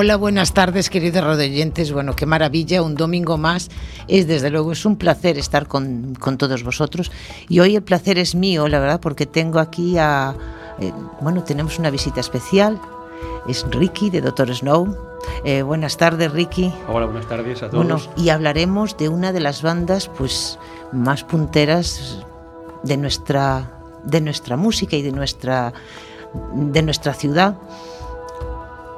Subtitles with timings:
[0.00, 1.90] Hola, buenas tardes, queridos radioyentes.
[1.90, 3.68] Bueno, qué maravilla, un domingo más.
[4.06, 7.10] Es desde luego, es un placer estar con, con todos vosotros.
[7.48, 10.36] Y hoy el placer es mío, la verdad, porque tengo aquí a.
[10.78, 12.80] Eh, bueno, tenemos una visita especial.
[13.48, 14.96] Es Ricky de Doctor Snow.
[15.44, 16.72] Eh, buenas tardes, Ricky.
[16.86, 17.84] Hola, buenas tardes a todos.
[17.84, 20.60] Bueno, y hablaremos de una de las bandas, pues,
[20.92, 22.24] más punteras
[22.84, 25.72] de nuestra, de nuestra música y de nuestra,
[26.54, 27.56] de nuestra ciudad.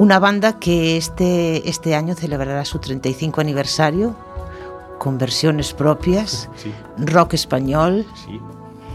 [0.01, 4.17] Una banda que este, este año celebrará su 35 aniversario
[4.99, 6.49] con versiones propias,
[6.97, 8.07] rock español.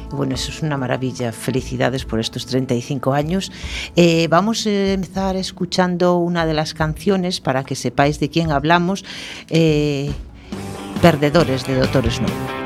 [0.10, 1.32] Bueno, eso es una maravilla.
[1.32, 3.52] Felicidades por estos 35 años.
[3.96, 9.06] Eh, vamos a empezar escuchando una de las canciones para que sepáis de quién hablamos.
[9.52, 10.12] Eh,
[11.04, 12.65] Perdedores de Doctor Snow.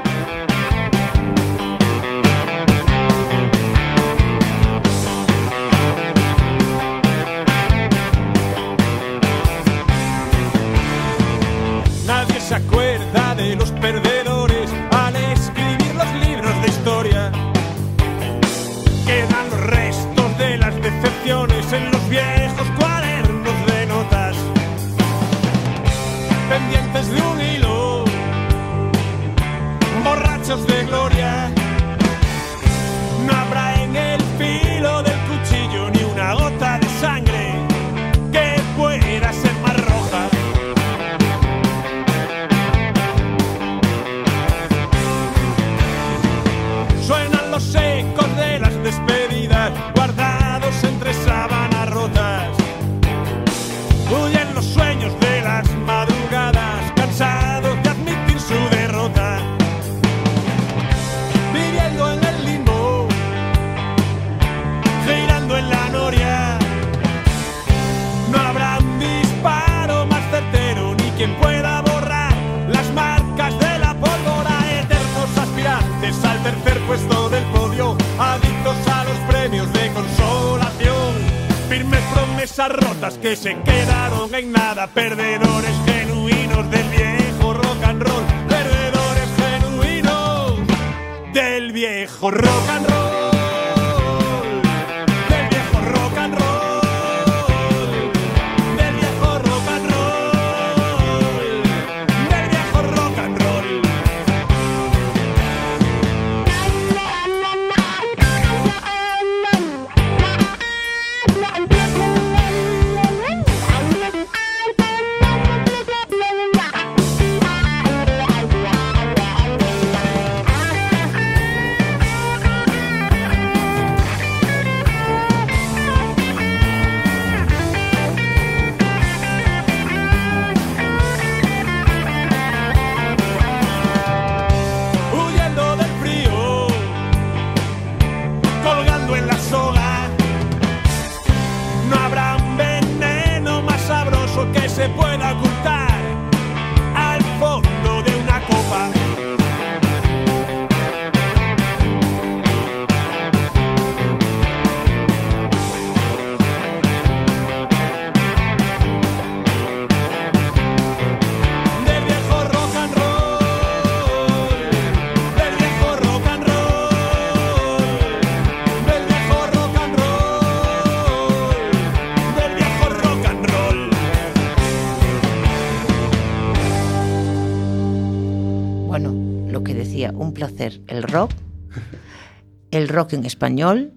[183.00, 183.94] Rock en español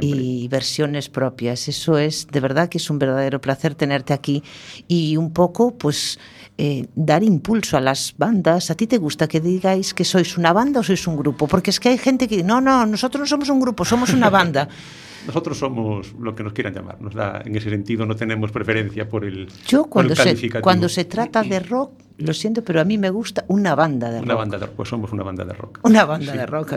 [0.00, 1.68] y versiones propias.
[1.68, 4.42] Eso es, de verdad que es un verdadero placer tenerte aquí
[4.86, 6.18] y un poco, pues,
[6.56, 8.70] eh, dar impulso a las bandas.
[8.70, 11.46] ¿A ti te gusta que digáis que sois una banda o sois un grupo?
[11.46, 14.30] Porque es que hay gente que no, no, nosotros no somos un grupo, somos una
[14.30, 14.68] banda.
[15.26, 17.02] Nosotros somos lo que nos quieran llamar.
[17.02, 21.04] Nos da, en ese sentido no tenemos preferencia por el Yo cuando, se, cuando se
[21.04, 24.26] trata de rock, lo siento, pero a mí me gusta una banda de rock.
[24.26, 25.80] Una banda de rock, pues somos una banda de rock.
[25.84, 26.38] Una banda sí.
[26.38, 26.74] de rock.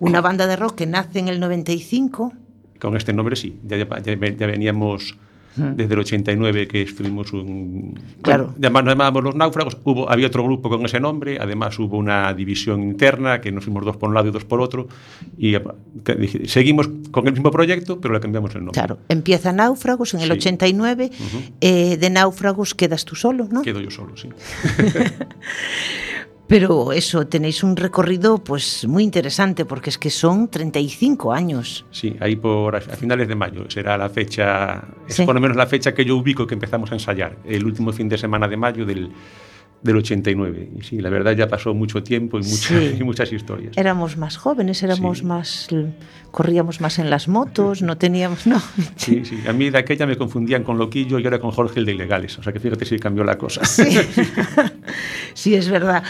[0.00, 2.32] Una banda de rock que nace en el 95.
[2.80, 5.16] Con este nombre sí, ya, ya, ya veníamos
[5.56, 7.98] desde el 89 que estuvimos un...
[8.22, 8.54] Claro.
[8.56, 12.32] Bueno, nos llamábamos Los Náufragos, hubo, había otro grupo con ese nombre, además hubo una
[12.34, 14.88] división interna que nos fuimos dos por un lado y dos por otro,
[15.36, 15.56] y
[16.46, 18.74] seguimos con el mismo proyecto, pero le cambiamos el nombre.
[18.74, 21.10] Claro, empieza Náufragos en el 89,
[21.60, 23.62] eh, de Náufragos quedas tú solo, ¿no?
[23.62, 24.28] Quedo yo solo, sí.
[26.48, 31.84] Pero eso, tenéis un recorrido pues muy interesante porque es que son 35 años.
[31.90, 35.66] Sí, ahí por a finales de mayo será la fecha, es por lo menos la
[35.66, 38.86] fecha que yo ubico que empezamos a ensayar, el último fin de semana de mayo
[38.86, 39.10] del,
[39.82, 40.70] del 89.
[40.78, 42.42] Y sí, la verdad ya pasó mucho tiempo y,
[43.00, 43.76] y muchas historias.
[43.76, 45.68] Éramos más jóvenes, éramos más
[46.30, 48.60] corríamos más en las motos, no teníamos, no.
[48.96, 51.86] Sí, sí, a mí de aquella me confundían con Loquillo y ahora con Jorge el
[51.86, 53.64] de Ilegales, o sea que fíjate si cambió la cosa.
[53.64, 53.84] Sí,
[55.34, 56.02] sí es verdad.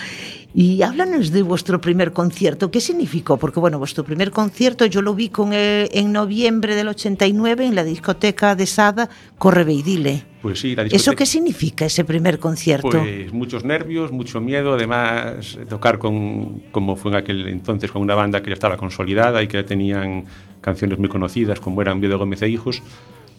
[0.54, 2.70] Y háblanos de vuestro primer concierto.
[2.70, 3.36] ¿Qué significó?
[3.36, 7.84] Porque, bueno, vuestro primer concierto yo lo vi con en noviembre del 89 en la
[7.84, 10.24] discoteca de Sada, Correveidile.
[10.42, 10.84] Pues sí, la.
[10.84, 12.90] ¿Eso qué significa, ese primer concierto?
[12.90, 18.14] Pues muchos nervios, mucho miedo, además tocar con, como fue en aquel entonces, con una
[18.14, 20.24] banda que ya estaba consolidada y que ya tenían
[20.60, 22.82] canciones muy conocidas, como eran Viedo Gómez e Hijos,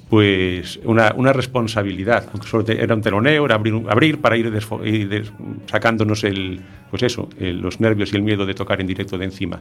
[0.10, 5.32] pues una, una, responsabilidad, aunque solo era un teloneo, era abrir, abrir para ir,
[5.68, 9.60] sacándonos el, pues eso, los nervios y el miedo de tocar en directo de encima.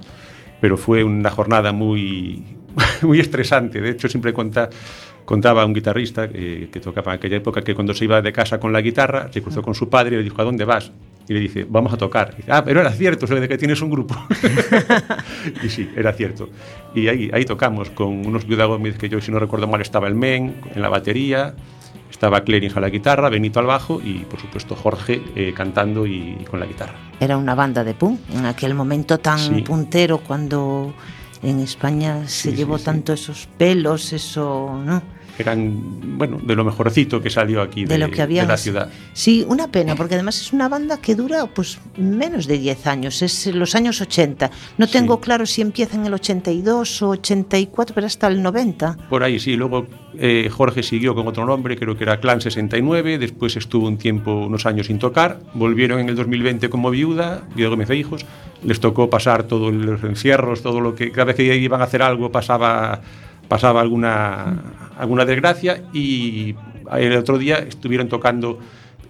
[0.61, 2.43] Pero fue una jornada muy,
[3.03, 3.81] muy estresante.
[3.81, 4.71] De hecho, siempre cuenta,
[5.29, 8.59] contaba un guitarrista eh, que tocaba en aquella época que cuando se iba de casa
[8.59, 10.91] con la guitarra, se cruzó con su padre y le dijo, ¿a dónde vas?
[11.29, 12.35] y le dice, vamos a tocar.
[12.35, 14.17] dice, ah, pero era cierto, se de que tienes un grupo.
[15.63, 16.49] y sí, era cierto.
[16.95, 20.15] Y ahí, ahí tocamos con unos Gómez que yo, si no recuerdo mal, estaba el
[20.15, 21.55] Men en la batería,
[22.11, 26.43] estaba Clering a la guitarra, Benito al bajo y, por supuesto, Jorge eh, cantando y,
[26.51, 26.95] con la guitarra.
[27.21, 30.95] Era una banda de punk, en aquel momento tan puntero cuando
[31.43, 35.18] en España se llevó tanto esos pelos, eso, ¿no?
[35.43, 38.91] Eran, bueno, de lo mejorcito que salió aquí de, lo que había, de la ciudad.
[39.13, 43.23] Sí, una pena, porque además es una banda que dura pues menos de 10 años,
[43.23, 44.51] es los años 80.
[44.79, 48.97] No tengo claro si empieza en el 82 o 84, pero hasta el 90.
[49.09, 49.57] Por ahí, sí.
[49.57, 49.87] Luego
[50.19, 54.47] eh, Jorge siguió con otro nombre, creo que era Clan 69, después estuvo un tiempo,
[54.47, 58.27] unos años sin tocar, volvieron en el 2020 como viuda, Diego Gómez e Hijos,
[58.65, 62.03] les tocó pasar todos los encierros, todo lo que cada vez que iban a hacer
[62.03, 63.01] algo pasaba
[63.49, 64.63] pasaba alguna,
[64.97, 66.55] alguna desgracia y
[66.97, 68.59] el otro día estuvieron tocando,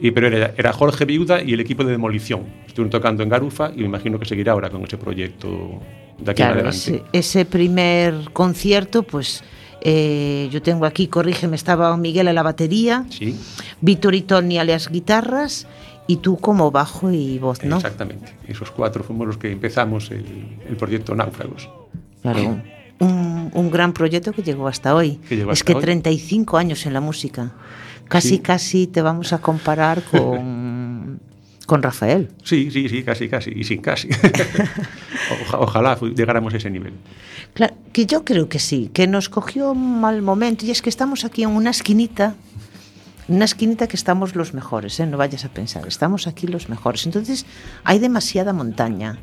[0.01, 2.45] y, pero era, era, Jorge Viuda y el equipo de demolición.
[2.67, 5.81] Estuvieron tocando en Garufa y me imagino que seguirá ahora con ese proyecto
[6.19, 7.03] de aquí en adelante.
[7.13, 9.43] Ese, primer concierto, pues...
[9.81, 13.39] Eh, yo tengo aquí, corrígeme, estaba Miguel a la batería, sí.
[13.81, 15.69] Víctor y Tony a las guitarras
[16.09, 17.77] y tú como bajo y voz, ¿no?
[17.77, 20.25] Exactamente, esos cuatro fuimos los que empezamos el,
[20.69, 21.71] el proyecto Náufragos.
[22.23, 22.61] Claro
[23.01, 25.21] un, gran proyecto que llegó hasta hoy.
[25.31, 27.53] es que 35 años en la música.
[28.09, 31.21] Casi, casi te vamos a comparar con,
[31.67, 32.31] con Rafael.
[32.43, 34.09] Sí, sí, sí, casi, casi, y sin casi.
[35.53, 36.95] ojalá llegáramos a ese nivel.
[37.53, 40.89] Claro, que yo creo que sí, que nos cogió un mal momento y es que
[40.89, 42.35] estamos aquí en una esquinita
[43.29, 45.07] una esquinita que estamos los mejores, ¿eh?
[45.07, 47.05] no vayas a pensar, estamos aquí los mejores.
[47.07, 47.45] Entonces
[47.85, 49.19] hay demasiada montaña.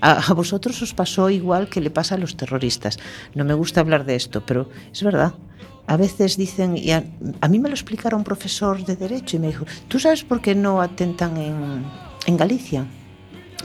[0.00, 2.98] A, vosotros os pasó igual que le pasa a los terroristas.
[3.34, 5.34] No me gusta hablar de esto, pero es verdad.
[5.86, 7.02] A veces dicen, y a,
[7.48, 10.54] mí me lo explicaron un profesor de Derecho y me dijo, ¿tú sabes por qué
[10.54, 11.84] no atentan en,
[12.26, 12.86] en Galicia?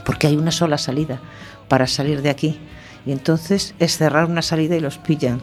[0.04, 1.20] Porque hay una sola salida
[1.68, 2.58] para salir de aquí.
[3.06, 5.40] Y entonces es cerrar una salida y los pillan.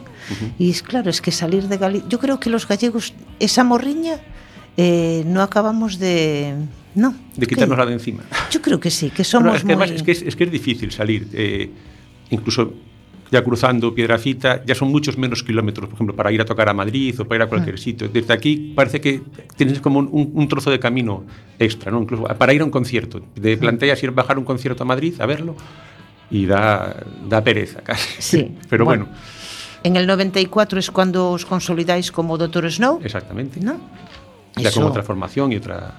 [0.58, 2.06] Y es claro, es que salir de Galicia...
[2.10, 4.18] Yo creo que los gallegos, esa morriña,
[4.76, 6.54] eh, no acabamos de
[6.94, 7.14] no.
[7.36, 8.22] De quitarnos la de encima.
[8.50, 9.56] Yo creo que sí, que somos.
[9.56, 11.28] es, que es, que es, que es, difícil salir.
[11.32, 11.70] Eh,
[12.30, 12.72] incluso
[13.30, 16.74] ya cruzando Piedrafita, ya son muchos menos kilómetros, por ejemplo, para ir a tocar a
[16.74, 17.78] Madrid o para ir a cualquier ah.
[17.78, 18.08] sitio.
[18.08, 19.22] Desde aquí parece que
[19.56, 21.24] tienes como un, un, trozo de camino
[21.58, 22.02] extra, ¿no?
[22.02, 23.20] Incluso para ir a un concierto.
[23.20, 25.56] Te planteas ir a bajar un concierto a Madrid a verlo
[26.30, 28.22] y da, da pereza casi.
[28.22, 28.54] Sí.
[28.68, 29.08] Pero bueno.
[29.84, 33.00] En el 94 es cuando os consolidáis como Doctor Snow.
[33.04, 33.60] Exactamente.
[33.60, 33.78] ¿No?
[34.56, 35.94] Ya con otra formación y otra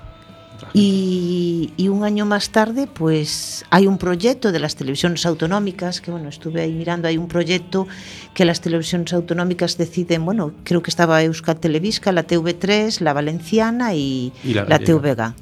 [0.74, 6.30] y, un año más tarde, pues hay un proyecto de las televisiones autonómicas, que bueno,
[6.30, 7.88] estuve ahí mirando, hay un proyecto
[8.34, 13.94] que las televisiones autonómicas deciden, bueno, creo que estaba Euskal Televisca, la TV3, la Valenciana
[13.94, 15.34] y, la, TVG.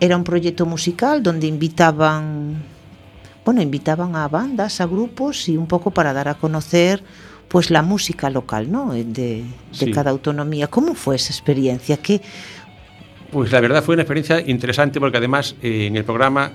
[0.00, 2.62] Era un proyecto musical donde invitaban,
[3.44, 7.02] bueno, invitaban a bandas, a grupos y un poco para dar a conocer
[7.52, 8.94] pues la música local, ¿no?
[8.94, 9.44] De,
[9.92, 10.68] cada autonomía.
[10.68, 11.98] ¿Cómo fue esa experiencia?
[11.98, 12.22] ¿Qué,
[13.30, 16.52] pues la verdad fue una experiencia interesante porque además eh, en el programa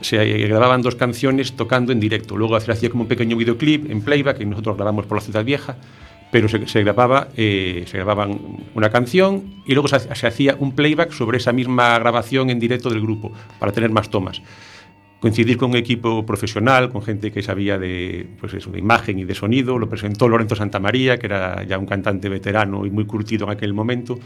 [0.00, 2.36] se grababan dos canciones tocando en directo.
[2.36, 5.44] Luego se hacía como un pequeño videoclip en playback que nosotros grabamos por la ciudad
[5.44, 5.78] vieja,
[6.30, 8.38] pero se, grababa, eh, se grababan
[8.76, 13.00] una canción y luego se, hacía un playback sobre esa misma grabación en directo del
[13.00, 14.40] grupo para tener más tomas.
[15.26, 19.24] Coincidir con un equipo profesional, con gente que sabía de, pues eso, de imagen y
[19.24, 23.46] de sonido, lo presentó Lorenzo Santamaría, que era ya un cantante veterano y muy curtido
[23.46, 24.20] en aquel momento.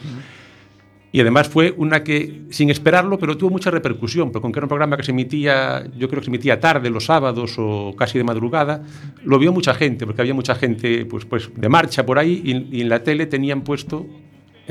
[1.10, 4.68] Y además fue una que, sin esperarlo, pero tuvo mucha repercusión, porque aunque era un
[4.68, 8.24] programa que se emitía, yo creo que se emitía tarde, los sábados o casi de
[8.24, 8.84] madrugada,
[9.24, 12.76] lo vio mucha gente, porque había mucha gente pues, pues, de marcha por ahí y,
[12.76, 14.06] y en la tele tenían puesto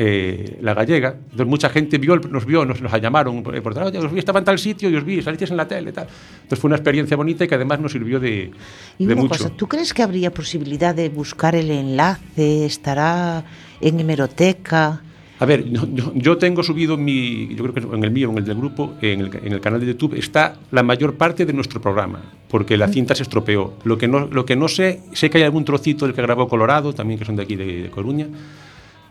[0.02, 1.10] eh, la gallega.
[1.10, 4.40] Entonces mucha gente vio, nos vio, nos, nos llamaron por, por oye, os vi, estaba
[4.40, 6.08] en tal sitio y os vi, saliste en la tele tal.
[6.36, 8.50] Entonces fue una experiencia bonita y que además nos sirvió de,
[8.98, 9.44] y de una mucho.
[9.44, 12.66] Cosa, ¿Tú crees que habría posibilidad de buscar el enlace?
[12.66, 13.44] ¿Estará
[13.82, 15.02] en hemeroteca?
[15.40, 18.46] A ver, yo, yo, tengo subido mi, yo creo que en el mío, en el
[18.46, 21.82] del grupo, en el, en el, canal de YouTube, está la mayor parte de nuestro
[21.82, 23.74] programa, porque la cinta se estropeó.
[23.84, 26.48] Lo que no, lo que no sé, sé que hay algún trocito del que grabó
[26.48, 28.28] Colorado, también que son de aquí de, de Coruña,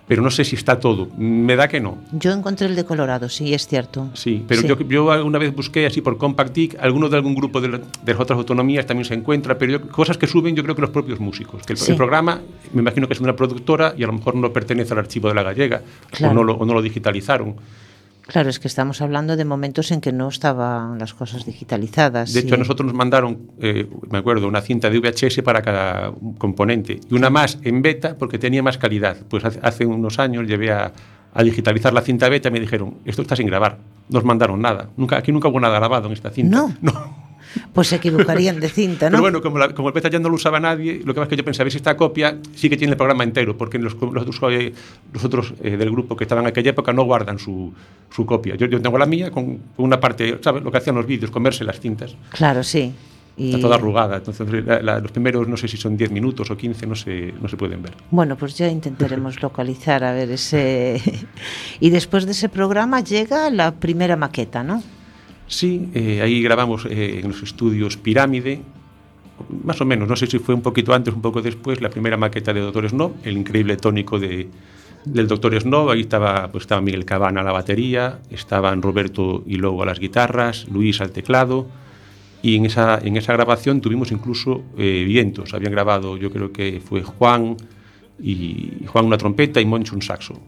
[0.09, 1.09] pero no sé si está todo.
[1.19, 1.99] Me da que no.
[2.13, 4.09] Yo encontré el de Colorado, sí, es cierto.
[4.15, 4.67] Sí, pero sí.
[4.67, 8.13] Yo, yo alguna vez busqué así por Compact Disc, alguno de algún grupo de, de,
[8.13, 10.91] las otras autonomías también se encuentra, pero yo, cosas que suben yo creo que los
[10.91, 11.63] propios músicos.
[11.65, 11.91] Que el, sí.
[11.93, 12.41] el, programa,
[12.73, 15.35] me imagino que es una productora y a lo mejor no pertenece al archivo de
[15.35, 16.33] la gallega claro.
[16.33, 17.57] o, no lo, o no lo digitalizaron.
[18.29, 22.35] Claro, es que estamos hablando de momentos en que no estaban las cosas digitalizadas.
[22.35, 26.13] De hecho, a nosotros nos mandaron, eh, me acuerdo, una cinta de VHS para cada
[26.37, 29.17] componente y una más en beta porque tenía más calidad.
[29.31, 30.93] Pues hace, unos años llevé a,
[31.33, 33.79] a, digitalizar la cinta beta y me dijeron, esto está sin grabar.
[34.11, 34.91] No nos mandaron nada.
[34.99, 36.55] Nunca, aquí nunca hubo nada grabado en esta cinta.
[36.55, 36.75] No.
[36.83, 37.18] No.
[37.73, 39.17] Pues se equivocarían de cinta, ¿no?
[39.17, 41.29] Pero bueno, como, la, como el beta ya no lo usaba nadie, lo que es
[41.29, 44.27] que yo pensaba, si esta copia sí que tiene el programa entero, porque los, los,
[44.27, 44.41] los,
[45.13, 47.73] los otros eh, del grupo que estaban en aquella época no guardan su,
[48.11, 48.55] su copia.
[48.57, 50.63] Yo, yo, tengo la mía con una parte, ¿sabes?
[50.63, 52.17] Lo que hacían los vídeos, comerse las cintas.
[52.31, 52.93] Claro, sí.
[53.37, 53.51] Y...
[53.51, 56.57] Está toda arrugada, entonces la, la, los primeros no sé si son 10 minutos o
[56.57, 57.93] 15, no se, no se pueden ver.
[58.11, 61.01] Bueno, pues ya intentaremos localizar a ver ese...
[61.81, 64.83] y después de ese programa llega la primera maqueta, ¿no?
[65.49, 68.61] Sí, eh, ahí grabamos eh, en los estudios Pirámide,
[69.65, 72.19] más o menos, no sé si fue un poquito antes, un poco después, la primera
[72.19, 74.49] maqueta de Doctor Snow, el increíble tónico de,
[75.07, 79.57] del Doctor Snow, ahí estaba, pues estaba Miguel Cabana a la batería, estaban Roberto y
[79.57, 81.67] Lobo a las guitarras, Luis al teclado,
[82.43, 86.83] y en esa, en esa grabación tuvimos incluso eh, vientos, habían grabado, yo creo que
[86.85, 87.57] fue Juan,
[88.21, 90.39] y Juan una trompeta y Moncho un saxo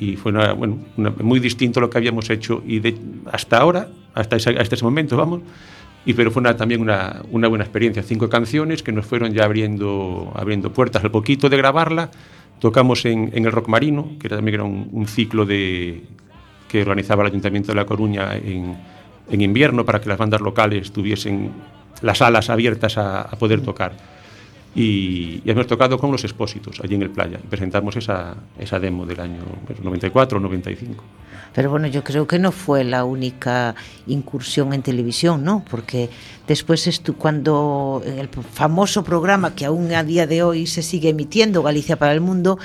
[0.00, 2.96] y fue una, bueno, una, muy distinto a lo que habíamos hecho y de,
[3.30, 5.42] hasta ahora, hasta ese, hasta ese momento, vamos,
[6.06, 9.44] y pero fue una, también una, una, buena experiencia, cinco canciones que nos fueron ya
[9.44, 11.04] abriendo, abriendo puertas.
[11.04, 12.10] Al poquito de grabarla,
[12.58, 16.02] tocamos en, en el Rock Marino, que era, también era un, un, ciclo de,
[16.68, 18.78] que organizaba el Ayuntamiento de La Coruña en,
[19.30, 21.50] en invierno para que las bandas locales tuviesen
[22.00, 23.92] las alas abiertas a, a poder tocar
[24.74, 28.78] y, y, hemos tocado con los expósitos allí en el playa y presentamos esa, esa
[28.78, 29.42] demo del año
[29.82, 31.04] 94 o 95.
[31.52, 33.74] Pero bueno, yo creo que no fue la única
[34.06, 35.64] incursión en televisión, ¿no?
[35.68, 36.08] Porque
[36.46, 41.08] después estu cuando en el famoso programa que aún a día de hoy se sigue
[41.08, 42.58] emitiendo, Galicia para el Mundo,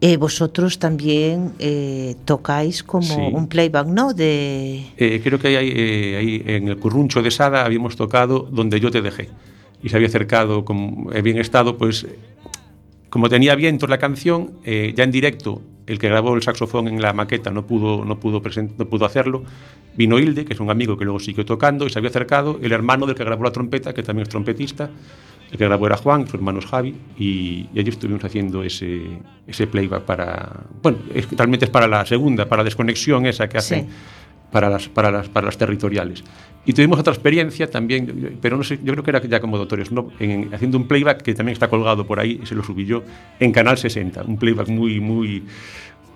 [0.00, 3.20] eh, vosotros también eh, tocáis como sí.
[3.32, 4.12] un playback, ¿no?
[4.12, 4.84] De...
[4.96, 8.90] Eh, creo que hay, eh, ahí en el Curruncho de Sada habíamos tocado Donde yo
[8.90, 9.28] te dejé
[9.82, 12.06] y se había acercado con bien estado, pues
[13.12, 17.02] como tenía vientos la canción, eh, ya en directo, el que grabó el saxofón en
[17.02, 19.44] la maqueta no pudo, no, pudo no pudo hacerlo,
[19.94, 22.72] vino Hilde, que es un amigo que luego siguió tocando, y se había acercado el
[22.72, 24.88] hermano del que grabó la trompeta, que también es trompetista,
[25.50, 29.02] el que grabó era Juan, su hermano es Javi, y, y allí estuvimos haciendo ese,
[29.46, 33.58] ese playback para, bueno, es, realmente es para la segunda, para la desconexión esa que
[33.58, 33.88] hacen.
[33.90, 33.94] Sí
[34.52, 36.22] para las, para las, para las territoriales.
[36.64, 39.90] Y tuvimos otra experiencia también, pero no sé, yo creo que era ya como Doctores,
[39.90, 40.10] ¿no?
[40.20, 43.02] En, haciendo un playback que también está colgado por ahí, se lo subí yo,
[43.40, 45.42] en Canal 60, un playback muy, muy,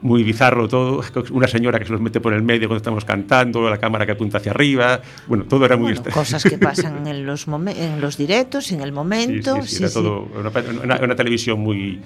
[0.03, 1.03] muy bizarro todo,
[1.33, 4.13] una señora que se nos mete por el medio cuando estamos cantando, la cámara que
[4.13, 5.95] apunta hacia arriba, bueno, todo era muy...
[5.95, 9.57] Bueno, cosas que pasan en los, en los directos, en el momento.
[9.57, 10.53] Sí, sí, sí, sí era todo una,
[10.85, 12.01] una, una televisión muy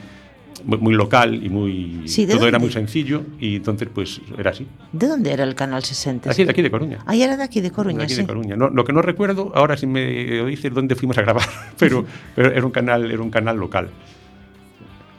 [0.64, 2.48] muy, local y muy sí, todo dónde?
[2.48, 4.66] era muy sencillo y entonces pues era así.
[4.92, 6.30] ¿De dónde era el canal 60?
[6.30, 6.98] Aquí de aquí de Coruña.
[7.06, 8.20] Ah, era de aquí de Coruña, de aquí sí.
[8.20, 8.56] de Coruña.
[8.56, 11.46] No, lo que no recuerdo ahora si me dices dónde fuimos a grabar,
[11.78, 13.90] pero, pero era un canal era un canal local.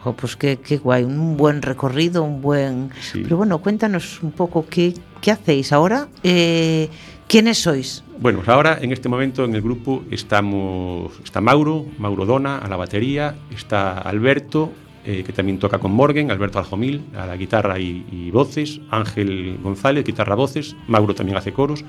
[0.04, 2.90] Oh, pues qué, qué guay, un buen recorrido, un buen...
[3.00, 3.22] Sí.
[3.22, 6.08] Pero bueno, cuéntanos un poco qué, qué hacéis ahora.
[6.24, 6.90] Eh,
[7.32, 8.04] ¿Quiénes sois?
[8.20, 12.68] Bueno, pues ahora en este momento en el grupo estamos, está Mauro, Mauro Dona a
[12.68, 14.74] la batería, está Alberto,
[15.06, 19.58] eh, que también toca con Morgan, Alberto Aljomil a la guitarra y, y, voces, Ángel
[19.64, 21.84] González, guitarra, voces, Mauro también hace coros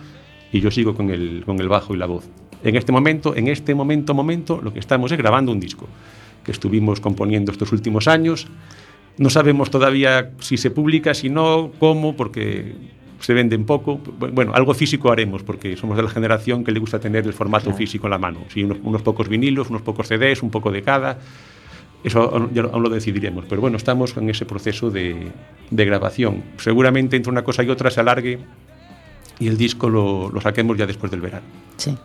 [0.52, 2.28] y yo sigo con el, con el bajo y la voz.
[2.62, 5.88] En este momento, en este momento, momento, lo que estamos es grabando un disco
[6.44, 8.46] que estuvimos componiendo estos últimos años.
[9.18, 12.74] No sabemos todavía si se publica, si no, cómo, porque
[13.20, 14.00] se venden poco.
[14.32, 17.64] Bueno, algo físico haremos, porque somos de la generación que le gusta tener el formato
[17.64, 17.78] claro.
[17.78, 18.40] físico en la mano.
[18.48, 21.18] Sí, unos, unos pocos vinilos, unos pocos CDs, un poco de cada
[22.04, 23.44] eso aún lo decidiremos.
[23.48, 25.30] Pero bueno, estamos en ese proceso de,
[25.70, 26.42] de grabación.
[26.58, 28.38] Seguramente entre una cosa y otra se alargue
[29.38, 31.46] y el disco lo, lo saquemos ya después del verano.
[31.76, 31.96] Sí.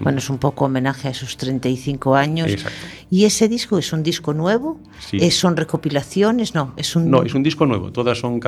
[0.00, 2.48] Bueno, es un poco homenaje a esos 35 años.
[2.48, 2.78] Exacto.
[3.10, 4.80] ¿Y ese disco es un disco nuevo?
[4.98, 5.30] Sí.
[5.30, 6.54] ¿Son recopilaciones?
[6.54, 7.10] No, es un...
[7.10, 7.92] No, es un disco nuevo.
[7.92, 8.40] Todas son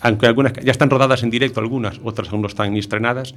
[0.00, 3.34] aunque algunas ya están rodadas en directo, algunas, otras aún no están estrenadas,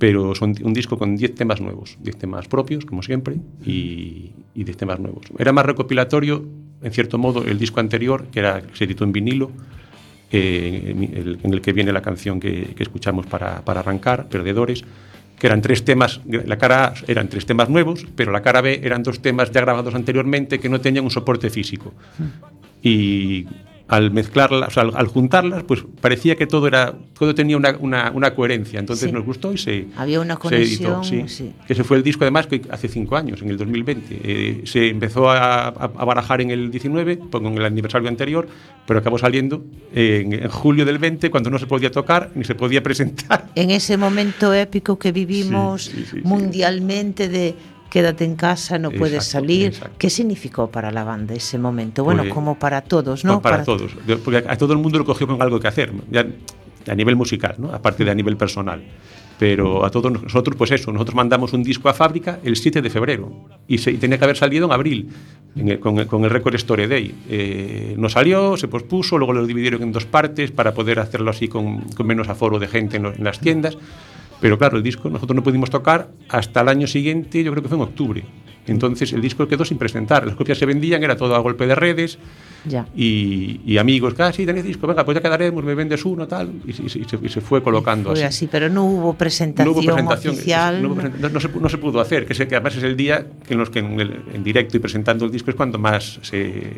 [0.00, 4.64] pero son un disco con 10 temas nuevos, 10 temas propios, como siempre, y, y
[4.64, 5.26] 10 temas nuevos.
[5.38, 6.42] Era más recopilatorio,
[6.82, 9.50] en cierto modo, el disco anterior, que era, se editó en vinilo,
[10.32, 14.84] eh, en, el, que viene la canción que, que escuchamos para, para arrancar, Perdedores,
[15.38, 18.80] que eran tres temas, la cara A eran tres temas nuevos, pero la cara B
[18.82, 21.92] eran dos temas ya grabados anteriormente que no tenían un soporte físico.
[22.82, 23.46] Y
[23.90, 28.12] al mezclarlas, o sea, al, juntarlas, pues parecía que todo era todo tenía una, una,
[28.14, 28.78] una coherencia.
[28.78, 31.04] Entonces nos gustó y se había una conexión.
[31.04, 31.52] Se editó, sí.
[31.68, 34.20] Ese fue el disco además que hace cinco años, en el 2020.
[34.22, 38.46] Eh, se empezó a, a, barajar en el 19, con el aniversario anterior,
[38.86, 42.54] pero acabó saliendo en, en, julio del 20 cuando no se podía tocar ni se
[42.54, 43.48] podía presentar.
[43.56, 45.90] En ese momento épico que vivimos
[46.22, 47.56] mundialmente de
[47.90, 49.66] quédate en casa, no exacto, puedes salir.
[49.66, 49.96] Exacto.
[49.98, 52.04] ¿Qué significó para la banda ese momento?
[52.04, 53.42] Bueno, pues, como para todos, ¿no?
[53.42, 53.92] Para, para, todos,
[54.24, 56.24] porque a todo el mundo lo cogió con algo que hacer, ya,
[56.86, 57.72] a nivel musical, ¿no?
[57.72, 58.82] aparte de a nivel personal.
[59.38, 62.90] Pero a todos nosotros, pues eso, nosotros mandamos un disco a fábrica el 7 de
[62.90, 63.32] febrero
[63.66, 65.08] y, se, y tenía que haber salido en abril
[65.56, 67.14] en el, con, el, con, el, Record Story Day.
[67.26, 71.48] Eh, no salió, se pospuso, luego lo dividieron en dos partes para poder hacerlo así
[71.48, 73.78] con, con menos aforo de gente en, lo, en las tiendas.
[74.40, 77.68] Pero claro, el disco nosotros no pudimos tocar hasta el año siguiente, yo creo que
[77.68, 78.24] fue en octubre.
[78.72, 80.26] Entonces el disco quedó sin presentar.
[80.26, 82.18] Las copias se vendían, era todo a golpe de redes.
[82.66, 82.86] Ya.
[82.94, 86.52] Y, y, amigos, casi ah, tenéis disco, venga, pues ya quedaremos, me vendes uno, tal.
[86.66, 88.44] Y, y, y se, se, fue colocando fue así.
[88.44, 88.48] así.
[88.50, 90.82] pero no hubo presentación, no hubo presentación oficial.
[90.82, 90.94] No, no,
[91.30, 93.70] no, se, no, se, pudo hacer, que, sé que además es el día en los
[93.70, 96.72] que en, el, en, directo y presentando el disco es cuando más se,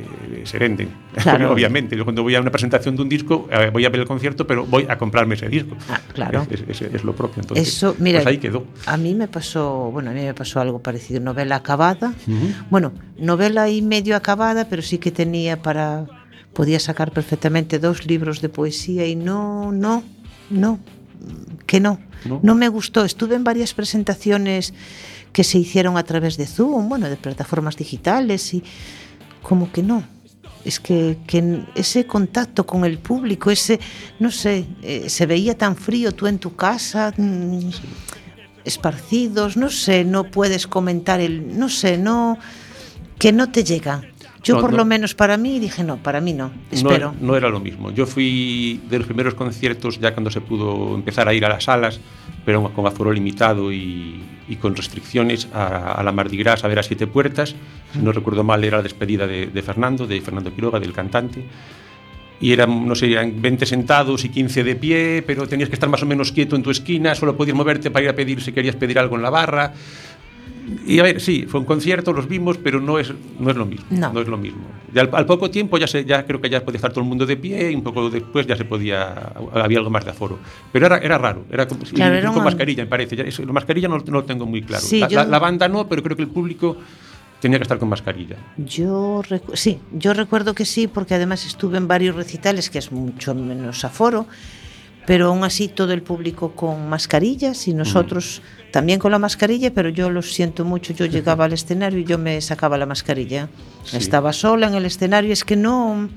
[0.44, 0.90] se venden.
[1.22, 1.52] Claro.
[1.52, 4.06] Obviamente, yo cuando voy a una presentación de un disco, eh, voy a ver el
[4.06, 5.76] concierto, pero voy a comprarme ese disco.
[5.88, 6.46] Ah, claro.
[6.50, 7.42] Es, es, es, lo propio.
[7.42, 8.66] Entonces, Eso, mira, pues ahí quedó.
[8.86, 11.20] A mí me pasó, bueno, a mí me pasó algo parecido.
[11.20, 12.14] Novela acabada.
[12.26, 12.66] Uh -huh.
[12.70, 16.06] Bueno, novela ahí medio acabada, pero sí que tenía para
[16.52, 20.02] podía sacar perfectamente dos libros de poesía y no, no,
[20.50, 20.78] no,
[21.66, 23.04] que no, no, no me gustó.
[23.04, 24.74] Estuve en varias presentaciones
[25.32, 28.62] que se hicieron a través de Zoom, bueno, de plataformas digitales y
[29.42, 30.02] como que no.
[30.64, 33.80] Es que, que ese contacto con el público, ese,
[34.20, 37.70] no sé, eh, se veía tan frío tú en tu casa, mmm,
[38.64, 42.38] esparcidos, no sé, no puedes comentar el, no sé, no,
[43.18, 44.02] que no te llega.
[44.42, 47.14] Yo, no, por no, lo menos para mí, dije no, para mí no, espero.
[47.20, 47.92] No, no, era lo mismo.
[47.92, 51.64] Yo fui de los primeros conciertos ya cuando se pudo empezar a ir a las
[51.64, 52.00] salas,
[52.44, 56.80] pero con aforo limitado y, y con restricciones a, a, la Mardi Gras a ver
[56.80, 57.54] a siete puertas.
[57.92, 61.44] Si no recuerdo mal, era la despedida de, de Fernando, de Fernando Quiroga, del cantante
[62.42, 65.88] y eran, no sé, eran 20 sentados y 15 de pie, pero tenías que estar
[65.88, 68.52] más o menos quieto en tu esquina, solo podías moverte para ir a pedir si
[68.52, 69.72] querías pedir algo en la barra.
[70.84, 73.64] Y a ver, sí, fue un concierto, los vimos, pero no es, no es lo
[73.64, 73.86] mismo.
[73.90, 74.12] No.
[74.12, 74.62] no es lo mismo.
[74.96, 77.26] Al, al, poco tiempo ya, se, ya creo que ya podía estar todo el mundo
[77.26, 80.40] de pie y un poco después ya se podía, había algo más de aforo.
[80.72, 82.44] Pero era, era raro, era, como, claro, era con un...
[82.44, 83.14] mascarilla, me parece.
[83.14, 84.82] Ya, eso, la mascarilla no, no, lo tengo muy claro.
[84.82, 85.18] Sí, la, yo...
[85.20, 86.76] la, la, banda no, pero creo que el público
[87.42, 88.36] tenía que estar con mascarilla.
[88.56, 89.20] Yo
[89.54, 93.84] sí, yo recuerdo que sí, porque además estuve en varios recitales, que es mucho menos
[93.84, 94.28] aforo,
[95.06, 98.70] pero aún así todo el público con mascarillas y nosotros mm.
[98.70, 102.16] también con la mascarilla, pero yo lo siento mucho, yo llegaba al escenario y yo
[102.16, 103.48] me sacaba la mascarilla.
[103.82, 103.96] Sí.
[103.96, 106.08] Estaba sola en el escenario, es que no...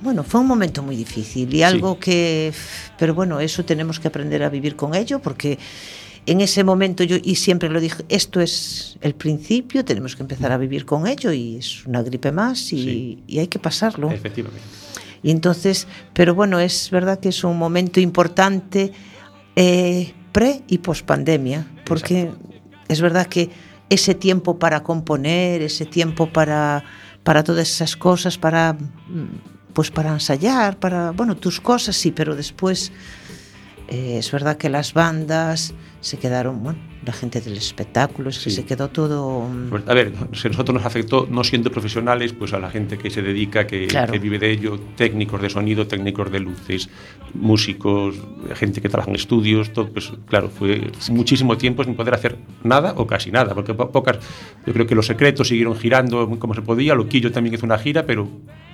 [0.00, 2.00] Bueno, fue un momento muy difícil y algo sí.
[2.00, 2.52] que...
[2.96, 5.58] Pero bueno, eso tenemos que aprender a vivir con ello porque
[6.26, 10.52] en ese momento yo, y siempre lo dije, esto es el principio, tenemos que empezar
[10.52, 13.22] a vivir con ello y es una gripe más y, sí.
[13.26, 14.10] y hay que pasarlo.
[14.10, 14.66] Efectivamente.
[15.22, 18.92] Y entonces, pero bueno, es verdad que es un momento importante
[19.56, 22.48] eh, pre y post pandemia, porque Exacto.
[22.88, 23.50] es verdad que
[23.90, 26.84] ese tiempo para componer, ese tiempo para,
[27.24, 28.76] para todas esas cosas, para
[29.72, 32.92] pues para ensayar, para bueno, tus cosas sí, pero después
[33.88, 38.50] eh, es verdad que las bandas se quedaron, bueno, la gente del espectáculo, es que
[38.50, 38.56] sí.
[38.56, 39.46] se quedó todo...
[39.68, 42.96] Pues, a ver, si a nosotros nos afectó, no siendo profesionales, pues a la gente
[42.96, 44.12] que se dedica, que, claro.
[44.12, 46.88] que vive de ello, técnicos de sonido, técnicos de luces,
[47.34, 48.16] músicos,
[48.54, 52.94] gente que trabaja en estudios, todo, pues claro, fue muchísimo tiempo sin poder hacer nada
[52.96, 54.18] o casi nada, porque pocas,
[54.66, 58.06] yo creo que los secretos siguieron girando como se podía, Loquillo también hizo una gira,
[58.06, 58.28] pero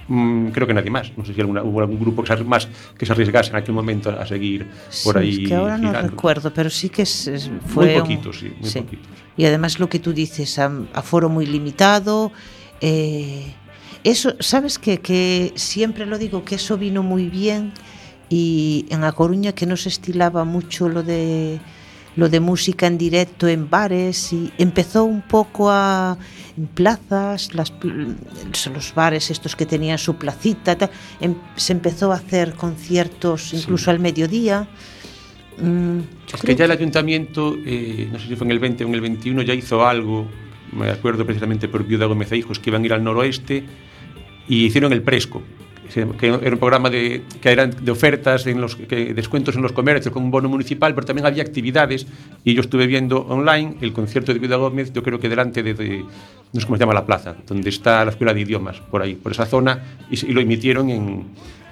[0.09, 1.13] mmm, creo que nadie más.
[1.17, 3.75] No sé si alguna, hubo algún grupo que se, más que se arriesgase en aquel
[3.75, 4.67] momento a seguir
[5.05, 5.43] por ahí.
[5.45, 6.03] Es que ahora girando.
[6.03, 7.93] no recuerdo, pero sí que es, es, fue.
[7.93, 8.81] Muy poquitos, sí, muy sí.
[8.81, 9.07] poquitos.
[9.37, 12.33] Y además lo que tú dices, a, aforo muy limitado.
[12.81, 13.53] Eh,
[14.05, 17.73] eso, sabes que, que siempre lo digo, que eso vino muy bien
[18.29, 21.61] y en A Coruña que no se estilaba mucho lo de
[22.17, 26.19] lo de música en directo en bares y empezó un poco a
[26.57, 27.73] en plazas, las,
[28.73, 30.77] los bares estos que tenían su placita,
[31.21, 34.67] em, se empezó a hacer conciertos incluso al mediodía.
[35.59, 36.01] Mm,
[36.33, 38.95] es que ya el ayuntamiento, eh, no sé si fue en el 20 o en
[38.95, 40.27] el 21, ya hizo algo,
[40.73, 43.65] me acuerdo precisamente por Viuda Gómez e Hijos, que iban a ir al noroeste
[44.49, 45.43] y hicieron el Presco,
[45.93, 49.73] que era un programa de, que eran de ofertas, en los, que, descuentos en los
[49.73, 52.07] comercios con un bono municipal, pero también había actividades
[52.45, 56.05] y yo estuve viendo online el concierto de Vida Gómez, yo creo que delante de,
[56.53, 59.15] no sé cómo se llama la plaza, donde está la Escuela de Idiomas, por ahí,
[59.15, 61.25] por esa zona, y, lo emitieron en,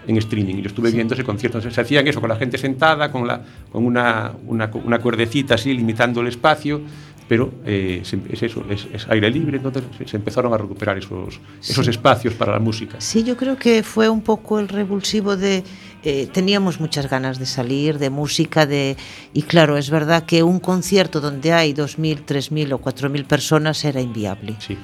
[0.06, 0.56] en streaming.
[0.56, 1.60] Yo estuve viendo ese concierto.
[1.60, 5.72] se hacían eso con la gente sentada, con, la, con una, una, una cuerdecita así,
[5.74, 6.80] limitando el espacio,
[7.28, 12.34] pero eh, es eso, es, aire libre, entonces se empezaron a recuperar esos, esos espacios
[12.34, 13.00] para la música.
[13.00, 15.64] Sí, yo creo que fue un poco el revulsivo de...
[16.06, 18.96] Eh, teníamos muchas ganas de salir, de música, de
[19.32, 24.02] y claro, es verdad que un concierto donde hay 2.000, 3.000 o 4.000 personas era
[24.02, 24.54] inviable.
[24.58, 24.76] Sí.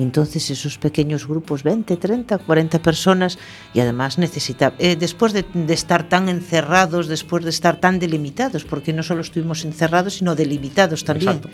[0.00, 3.38] Y entonces esos pequeños grupos, 20, 30, 40 personas,
[3.74, 8.64] y además necesita, eh, después de, de, estar tan encerrados, después de estar tan delimitados,
[8.64, 11.32] porque no solo estuvimos encerrados, sino delimitados también.
[11.32, 11.50] Exacto.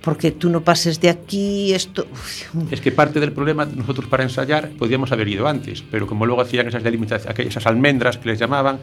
[0.00, 2.08] Porque tú no pases de aquí, esto...
[2.72, 6.42] Es que parte del problema, nosotros para ensayar podíamos haber ido antes, pero como luego
[6.42, 8.80] hacían esas esas almendras que les llamaban,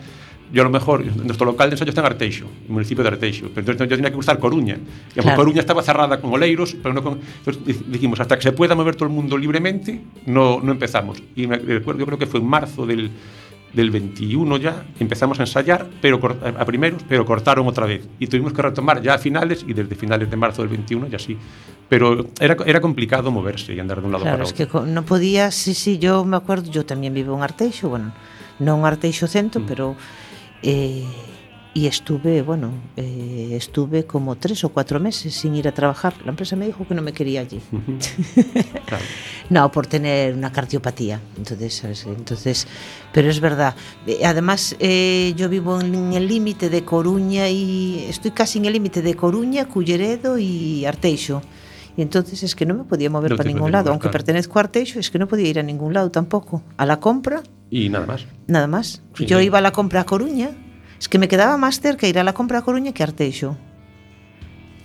[0.52, 3.50] yo a lo mejor, nuestro local de ensayo está en Arteixo, el municipio de Arteixo,
[3.54, 4.78] pero entonces yo tenía que buscar Coruña.
[5.12, 5.38] Y claro.
[5.38, 7.20] Coruña estaba cerrada con Oleiros, pero no con...
[7.46, 11.22] Entonces dijimos, hasta que se pueda mover todo el mundo libremente, no, no empezamos.
[11.36, 13.12] Y me recuerdo, yo creo que fue en marzo del,
[13.76, 16.20] del 21 ya, empezamos a ensayar, pero
[16.58, 18.08] a primeros, pero cortaron otra vez.
[18.20, 21.20] Y tuvimos que retomar ya a finales, y desde finales de marzo del 21 ya
[21.20, 21.38] sí.
[21.90, 24.56] Pero era, era complicado moverse y andar de un lado claro, para otro.
[24.56, 27.90] Claro, es que no podía, sí, sí, yo me acuerdo, yo también vivo en Arteixo,
[27.90, 28.14] bueno,
[28.60, 29.66] no en Arteixo Centro, mm.
[29.66, 29.96] pero
[30.62, 31.06] eh,
[31.76, 36.14] y estuve, bueno, eh, estuve como tres o cuatro meses sin ir a trabajar.
[36.24, 37.60] La empresa me dijo que no me quería allí.
[38.86, 39.04] claro.
[39.50, 41.20] no, por tener una cardiopatía.
[41.38, 42.06] Entonces, ¿sabes?
[42.06, 42.66] Entonces,
[43.12, 43.76] pero es verdad.
[44.08, 48.72] Eh, además, eh, yo vivo en el límite de Coruña y estoy casi en el
[48.72, 51.42] límite de Coruña, Culleredo y Arteixo.
[51.98, 53.90] Y entonces es que no me podía mover no para ningún lado.
[53.90, 54.14] Aunque claro.
[54.14, 56.62] pertenezco a Arteixo, es que no podía ir a ningún lado tampoco.
[56.78, 57.42] A la compra.
[57.70, 58.26] Y nada más.
[58.48, 59.02] Nada más.
[59.16, 60.52] Sí, yo iba a la compra a Coruña.
[61.00, 63.58] Es que me quedaba más cerca ir a la compra a Coruña que a Arteixo.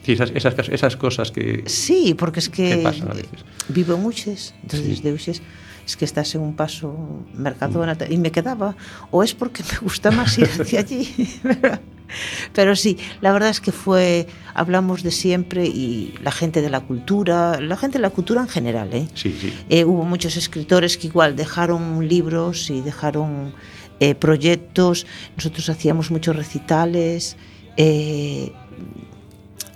[0.05, 1.65] Sí, esas, esas, esas cosas que...
[1.67, 3.45] Sí, porque es que, que pasan a veces.
[3.69, 5.03] vivo en Uxes, entonces sí.
[5.03, 5.43] de Uxes
[5.87, 8.13] es que estás en un paso Mercadona mm.
[8.13, 8.77] y me quedaba,
[9.11, 11.13] o es porque me gusta más ir hacia allí.
[12.53, 16.81] Pero sí, la verdad es que fue, hablamos de siempre y la gente de la
[16.81, 19.09] cultura, la gente de la cultura en general, ¿eh?
[19.15, 19.53] Sí, sí.
[19.69, 23.55] Eh, hubo muchos escritores que igual dejaron libros y dejaron
[24.01, 27.37] eh, proyectos, nosotros hacíamos muchos recitales,
[27.77, 28.53] eh,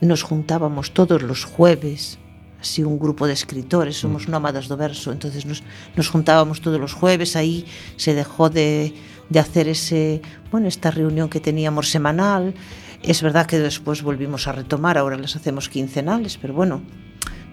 [0.01, 2.18] nos juntábamos todos los jueves,
[2.61, 5.62] así un grupo de escritores, somos nómadas do verso, entonces nos,
[5.97, 7.66] nos juntábamos todos los jueves, ahí
[7.97, 8.94] se dejó de,
[9.28, 12.54] de hacer ese, bueno, esta reunión que teníamos semanal,
[13.02, 16.82] es verdad que después volvimos a retomar, ahora las hacemos quincenales, pero bueno,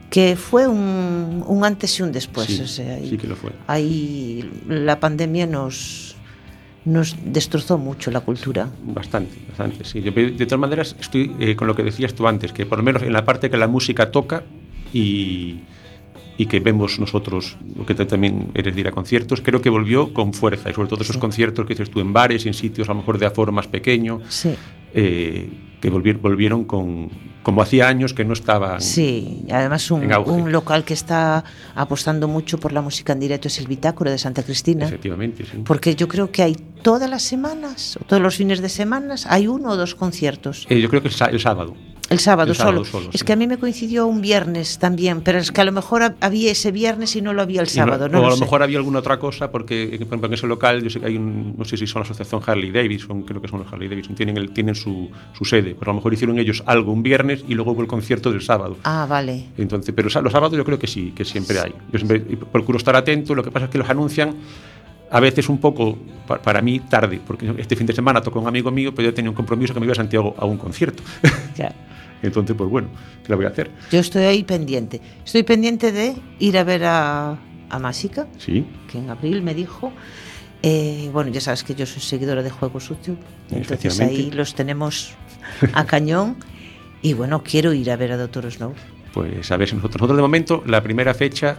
[0.10, 2.48] que fue un, un antes y un después.
[2.48, 3.52] Sí, o sea, ahí, sí que lo fue.
[3.68, 6.16] Ahí la pandemia nos,
[6.86, 8.70] nos destrozó mucho la cultura.
[8.84, 10.02] Bastante, bastante, sí.
[10.02, 12.84] Yo, de todas maneras, estoy eh, con lo que decías tú antes, que por lo
[12.84, 14.44] menos en la parte que la música toca
[14.94, 15.60] y,
[16.42, 20.34] y que vemos nosotros, que también eres de ir a conciertos, creo que volvió con
[20.34, 21.20] fuerza, y sobre todo esos sí.
[21.20, 24.22] conciertos que dices tú en bares, en sitios a lo mejor de aforo más pequeño,
[24.28, 24.56] sí.
[24.96, 25.48] eh,
[25.80, 27.12] que volvieron, volvieron con,
[27.44, 31.44] como hacía años que no estaban Sí, además un, un, local que está
[31.76, 34.88] apostando mucho por la música en directo es el Bitácora de Santa Cristina.
[34.88, 35.62] Efectivamente, sí.
[35.64, 39.48] Porque yo creo que hay todas las semanas, o todos los fines de semana, hay
[39.48, 40.66] uno o dos conciertos.
[40.72, 41.76] Eh, yo creo que el, el sábado.
[42.12, 43.04] El sábado, el sábado solo.
[43.04, 43.10] solo.
[43.14, 43.26] Es sí.
[43.26, 46.52] que a mí me coincidió un viernes también, pero es que a lo mejor había
[46.52, 48.10] ese viernes y no lo había el sábado.
[48.10, 50.34] No, no o a lo lo mejor había alguna otra cosa, porque por ejemplo, en
[50.34, 53.24] ese local, yo sé que hay un, no sé si son la asociación Harley Davidson,
[53.24, 56.00] creo que son los Harley Davidson, tienen, el, tienen su, su sede, pero a lo
[56.00, 58.78] mejor hicieron ellos algo un viernes y luego hubo el concierto del sábado.
[58.84, 59.46] Ah, vale.
[59.58, 61.74] Entonces, pero los sábados yo creo que sí, que siempre hay.
[61.94, 62.20] Yo siempre
[62.52, 64.36] procuro estar atento, lo que pasa es que los anuncian
[65.12, 65.98] a veces un poco,
[66.44, 69.30] para mí, tarde, porque este fin de semana tocó un amigo mío, pero yo tenía
[69.30, 71.04] un compromiso que me iba a Santiago a un concierto.
[71.56, 71.74] Ya.
[72.24, 72.90] Entonces, pues bueno,
[73.24, 73.72] ¿qué la voy a hacer?
[73.92, 75.02] Yo estoy ahí pendiente.
[75.26, 77.38] Estoy pendiente de ir a ver a,
[77.70, 78.66] a Másica, sí.
[78.92, 79.92] que en abril me dijo.
[80.64, 83.18] Eh, bueno, ya sabes que yo soy seguidora de Juego Sucio,
[83.50, 85.14] entonces ahí los tenemos
[85.74, 86.38] a cañón.
[87.04, 88.76] Y bueno, quiero ir a ver a Doctor Snow.
[89.12, 91.58] Pues a ver si nosotros, nosotros de momento, la primera fecha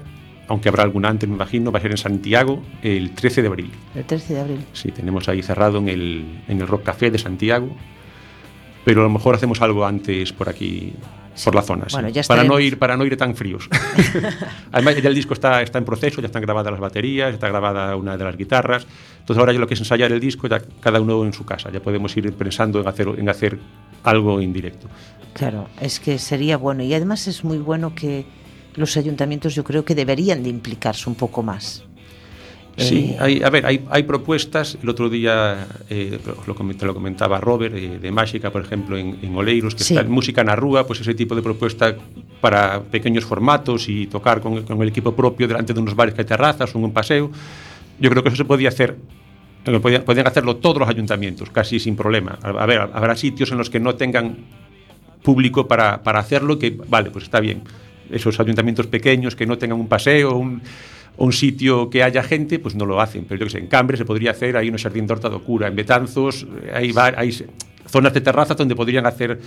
[0.48, 3.70] aunque habrá alguna antes, me imagino, va a ser en Santiago el 13 de abril.
[3.94, 4.66] El 13 de abril.
[4.72, 7.75] Sí, tenemos ahí cerrado en el, en el Rock Café de Santiago,
[8.85, 10.92] pero a lo mejor hacemos algo antes por aquí,
[11.45, 12.21] por la zona, bueno, sí.
[12.27, 13.68] para, no ir, para no ir tan fríos.
[14.73, 17.97] Además, ya el disco está, está en proceso, ya están grabadas las baterías, está grabada
[17.97, 18.87] una de las guitarras.
[19.21, 21.71] Entonces ahora ya lo que es ensayar el disco, ya cada uno en su casa,
[21.71, 23.59] ya podemos ir pensando en hacer, en hacer
[24.03, 24.88] algo indirecto.
[25.33, 28.27] Claro, es que sería bueno y además es muy bueno que
[28.75, 31.85] los ayuntamientos yo creo que deberían de implicarse un poco más.
[32.77, 34.79] Sí, eh, hay, a ver, hay, hay, propuestas.
[34.83, 39.19] El otro día eh, lo, te lo comentaba Robert eh, de Mágica, por ejemplo, en,
[39.23, 39.95] en Oleiros, que sí.
[39.95, 41.95] está en música en Arrúa, pues ese tipo de propuesta
[42.41, 46.23] para pequeños formatos y tocar con, con, el equipo propio delante de unos bares que
[46.23, 47.31] hay terrazas o un paseo.
[47.99, 48.97] Yo creo que eso se podía hacer.
[49.81, 52.39] Podían, podían hacerlo todos los ayuntamientos, casi sin problema.
[52.43, 54.39] A, a ver, habrá sitios en los que no tengan
[55.23, 57.63] público para, para hacerlo, que vale, pues está bien.
[58.11, 60.63] Esos ayuntamientos pequeños que no tengan un paseo, un,
[61.16, 63.25] un sitio que haya gente, pues no lo hacen.
[63.29, 65.68] Pero yo que sé, en Cambre se podría hacer, hay un jardín de horta cura,
[65.68, 67.33] en Betanzos hay, hay
[67.87, 69.38] zonas de terraza donde podrían hacer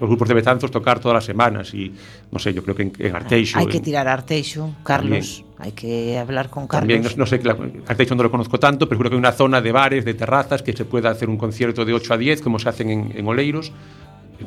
[0.00, 1.92] los grupos de Betanzos tocar todas las semanas y
[2.30, 3.58] no sé, yo creo que en, en Arteixo...
[3.58, 6.88] Hay que tirar a Arteixo, Carlos, también, hay que hablar con Carlos.
[6.88, 7.40] También, no, no sé,
[7.86, 10.62] Arteixo no lo conozco tanto, pero creo que hay una zona de bares, de terrazas,
[10.62, 13.26] que se pueda hacer un concierto de 8 a 10, como se hacen en, en
[13.26, 13.72] Oleiros,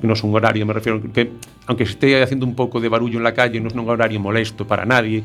[0.01, 1.31] no es un horario, me refiero, que
[1.67, 4.65] aunque esté haciendo un poco de barullo en la calle, no es un horario molesto
[4.65, 5.23] para nadie,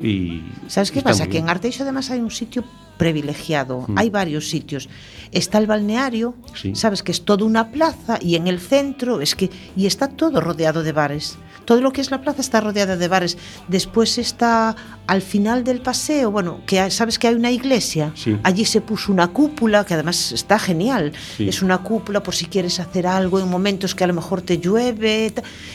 [0.00, 1.26] Y ¿Sabes qué pasa?
[1.26, 2.64] Que en Arteixo además hay un sitio
[2.96, 3.98] privilegiado, mm.
[3.98, 4.88] hay varios sitios.
[5.32, 6.74] Está el balneario, sí.
[6.74, 10.40] sabes que es toda una plaza y en el centro es que y está todo
[10.40, 11.36] rodeado de bares.
[11.64, 13.38] Todo lo que es la plaza está rodeada de bares.
[13.68, 18.12] Después está al final del paseo, bueno, que sabes que hay una iglesia.
[18.14, 18.36] Sí.
[18.42, 21.12] Allí se puso una cúpula que además está genial.
[21.36, 21.48] Sí.
[21.48, 24.58] Es una cúpula por si quieres hacer algo en momentos que a lo mejor te
[24.58, 25.32] llueve.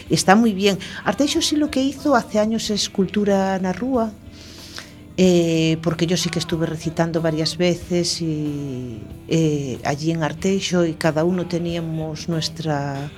[0.09, 0.77] Está muy bien.
[1.03, 3.98] Arteixo sí lo que hizo hace años es cultura na rúa.
[5.21, 10.93] Eh, porque yo sí que estuve recitando varias veces y eh, allí en Arteixo y
[10.93, 13.11] cada uno teníamos nuestra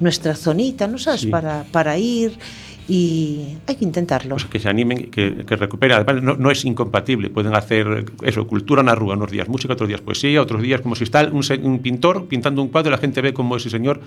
[0.00, 1.20] nuestra zonita, ¿no sabes?
[1.20, 1.26] Sí.
[1.28, 2.36] Para, para ir
[2.88, 4.36] y hay que intentarlo.
[4.36, 5.96] Pues que se animen, que, que recuperen.
[5.96, 7.30] Además, no, no, es incompatible.
[7.30, 10.94] Pueden hacer eso, cultura en rúa unos días, música, otros días poesía, otros días como
[10.94, 14.00] si está un, un pintor pintando un cuadro y la gente ve cómo ese señor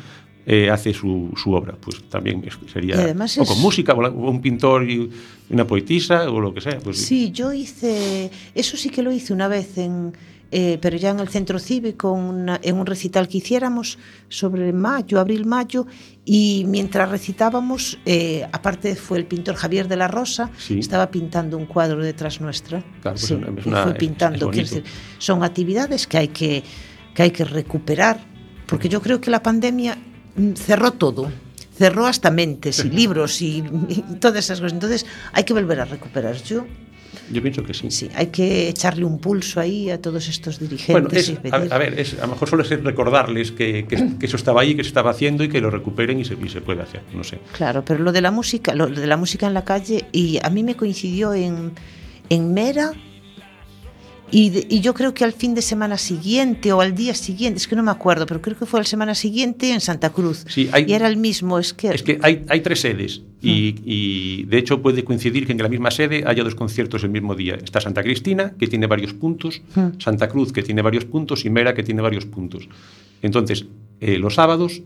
[0.46, 1.76] eh, hace su, su, obra.
[1.80, 2.96] Pues también sería...
[2.96, 3.50] Además o es...
[3.50, 5.10] con música, o un pintor y
[5.50, 6.78] una poetisa, o lo que sea.
[6.80, 8.32] Pues, sí, yo hice...
[8.56, 10.14] Eso sí que lo hice una vez en
[10.52, 15.20] eh, pero ya en el centro cívico, una, en un recital que hiciéramos sobre mayo,
[15.20, 15.86] abril-mayo,
[16.26, 20.80] y mientras recitábamos, eh, aparte fue el pintor Javier de la Rosa, sí.
[20.80, 22.84] estaba pintando un cuadro detrás nuestra.
[23.02, 24.52] Claro, sí, pues una, fue pintando.
[24.52, 24.84] Es, es decir,
[25.20, 26.64] son actividades que hay que,
[27.14, 28.20] que hay que recuperar,
[28.66, 29.98] porque yo creo que la pandemia
[30.36, 31.32] mm, cerró todo
[31.80, 34.74] cerró hasta mentes y libros y, y todas esas cosas.
[34.74, 36.36] Entonces hay que volver a recuperar.
[36.44, 36.66] Yo
[37.32, 37.90] Yo pienso que sí.
[37.90, 40.92] Sí, hay que echarle un pulso ahí a todos estos dirigentes.
[40.92, 44.26] Bueno, es, a, a, ver, es, a lo mejor solo es recordarles que, que, que,
[44.26, 46.60] eso estaba ahí, que se estaba haciendo y que lo recuperen y se, y se
[46.60, 47.40] puede hacer, no sé.
[47.54, 50.50] Claro, pero lo de la música, lo de la música en la calle, y a
[50.50, 51.72] mí me coincidió en,
[52.30, 52.92] en Mera,
[54.32, 57.58] y, de, y, yo creo que al fin de semana siguiente o al día siguiente,
[57.58, 60.46] es que no me acuerdo, pero creo que fue la semana siguiente en Santa Cruz.
[60.48, 61.60] Sí, hay, y era el mismo.
[61.60, 63.82] Es que, es que hay, hay tres sedes y, mm.
[63.86, 67.36] y, de hecho puede coincidir que en la misma sede haya dos conciertos el mismo
[67.36, 67.56] día.
[67.56, 70.00] Está Santa Cristina, que tiene varios puntos, mm.
[70.00, 72.68] Santa Cruz, que tiene varios puntos, y Mera, que tiene varios puntos.
[73.22, 73.66] Entonces,
[74.00, 74.82] eh, los sábados,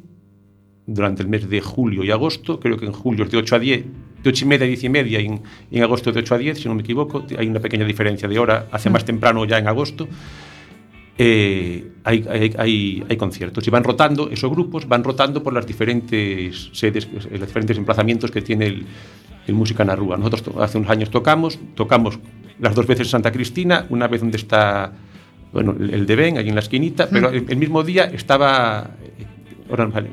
[0.85, 3.59] durante el mes de julio y agosto, creo que en julio es de 8 a
[3.59, 3.85] 10
[4.23, 6.37] de 8 y media a 10 y media y en, en agosto de 8 a
[6.37, 7.25] 10, si no me equivoco.
[7.37, 10.07] Hay una pequeña diferencia de hora, hace más temprano ya en agosto.
[11.15, 15.67] Eh, hay, hay, hay, hay, conciertos y van rotando, esos grupos van rotando por las
[15.67, 18.85] diferentes sedes, los diferentes emplazamientos que tiene el,
[19.45, 20.17] el Música en Rúa.
[20.17, 22.17] Nosotros hace unos años tocamos, tocamos
[22.59, 24.91] las dos veces en Santa Cristina, una vez donde está
[25.51, 28.89] bueno, el de Ben, ahí en la esquinita, pero el, el mismo día estaba...
[29.19, 29.25] Eh,
[29.69, 30.09] ahora, vale,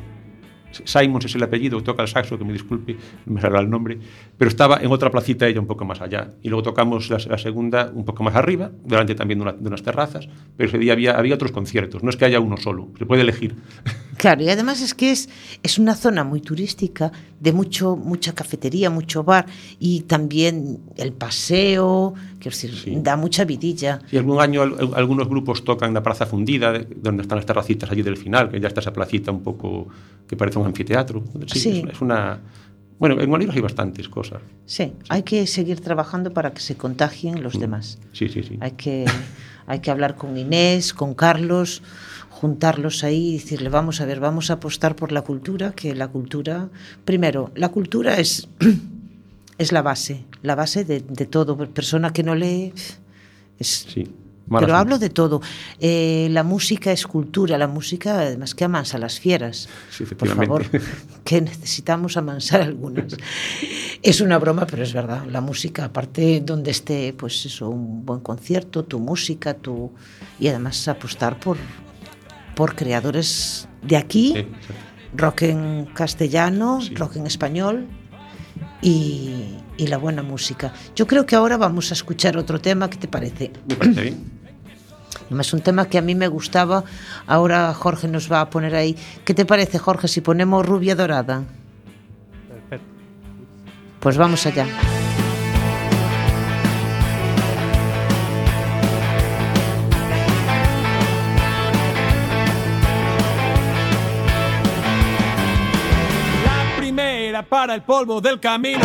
[0.85, 3.99] Simons es el apellido, toca el saxo, que me disculpe, no me saldrá el nombre,
[4.37, 6.31] pero estaba en otra placita ella un poco más allá.
[6.43, 9.83] Y luego tocamos la, la segunda un poco más arriba, delante también de, de, unas
[9.83, 13.07] terrazas, pero ese día había, había otros conciertos, no es que haya uno solo, se
[13.07, 13.57] puede elegir.
[14.21, 15.31] Claro, y además es que es,
[15.63, 19.47] es una zona muy turística, de mucho, mucha cafetería, mucho bar,
[19.79, 22.97] y también el paseo, quiero decir, sí.
[22.97, 24.01] da mucha vidilla.
[24.11, 24.63] Sí, algún año
[24.95, 28.69] algunos grupos tocan la plaza fundida, donde están las terracitas allí del final, que ya
[28.69, 29.89] está esa placita un poco
[30.27, 31.23] que parece un anfiteatro.
[31.47, 31.83] Sí, sí.
[31.87, 32.41] Es, es, una...
[32.99, 34.43] Bueno, en Olivos hay bastantes cosas.
[34.67, 37.61] Sí, sí, hay que seguir trabajando para que se contagien los mm.
[37.61, 37.99] demás.
[38.13, 38.59] Sí, sí, sí.
[38.61, 39.07] Hay que,
[39.67, 41.83] hay que hablar con Inés, con Carlos,
[42.41, 46.09] juntarlos ahí y decirle, vamos a ver, vamos a apostar por la cultura, que la
[46.09, 46.71] cultura,
[47.05, 48.49] primero, la cultura es,
[49.61, 51.57] es la base, la base de, de todo.
[51.69, 52.73] Persona que no lee
[53.59, 53.87] es...
[53.89, 54.09] Sí.
[54.59, 55.41] Pero hablo de todo.
[55.79, 59.69] Eh, la música es cultura, la música además que amansa a las fieras.
[59.91, 60.65] Sí, Por favor,
[61.25, 63.17] que necesitamos amansar algunas.
[64.03, 65.25] es una broma, pero es verdad.
[65.27, 69.93] La música, aparte donde esté, pues eso, un buen concierto, tu música, tu
[70.41, 71.57] y además apostar por,
[72.57, 74.49] por creadores de aquí,
[75.15, 77.87] rock en castellano, rock en español
[78.83, 80.73] y, y, la buena música.
[80.95, 83.53] Yo creo que ahora vamos a escuchar otro tema, ¿qué te parece?
[83.69, 84.41] Me parece bien.
[85.39, 86.85] Es un tema que a mí me gustaba,
[87.27, 88.97] ahora Jorge nos va a poner ahí.
[89.25, 91.45] ¿Qué te parece, Jorge, si ponemos Rubia Dorada?
[92.49, 92.87] Perfecto.
[94.01, 94.67] Pues vamos allá.
[107.61, 108.81] Para el polvo del camino,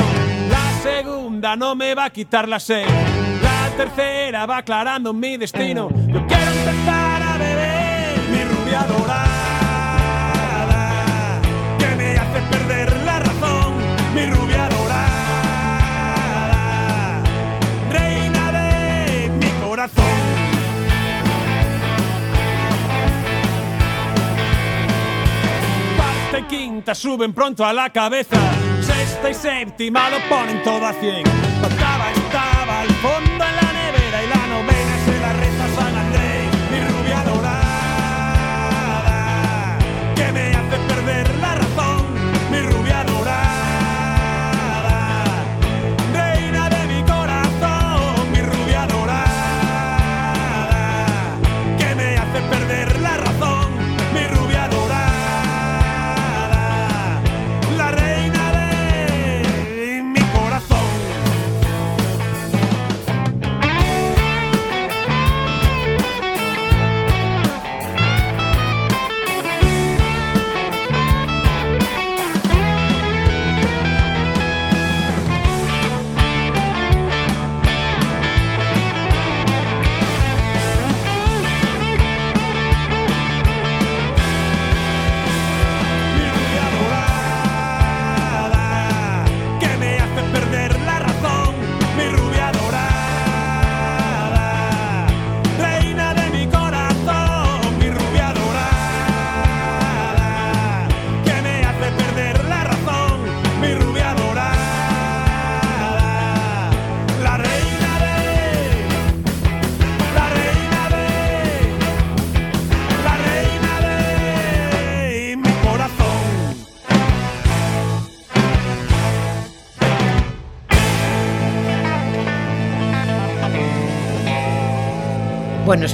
[0.50, 2.86] la segunda no me va a quitar la sed
[3.78, 5.88] tercera va aclarando mi destino.
[6.08, 9.22] Yo quiero empezar a beber mi rubia dorada,
[11.80, 13.76] que me hace perder la razón,
[14.14, 16.04] mi rubia dorada,
[17.92, 20.25] reina de mi corazón.
[26.44, 28.38] Quinta suben pronto a la cabeza,
[28.82, 31.24] sexta y séptima lo ponen todo a cien.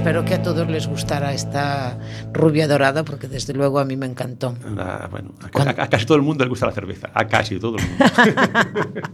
[0.01, 1.95] Espero que a todos les gustara esta
[2.33, 4.55] rubia dorada, porque desde luego a mí me encantó.
[4.75, 7.83] Ah, bueno, a, casi todo el mundo le gusta la cerveza, a casi todo el
[7.87, 8.05] mundo.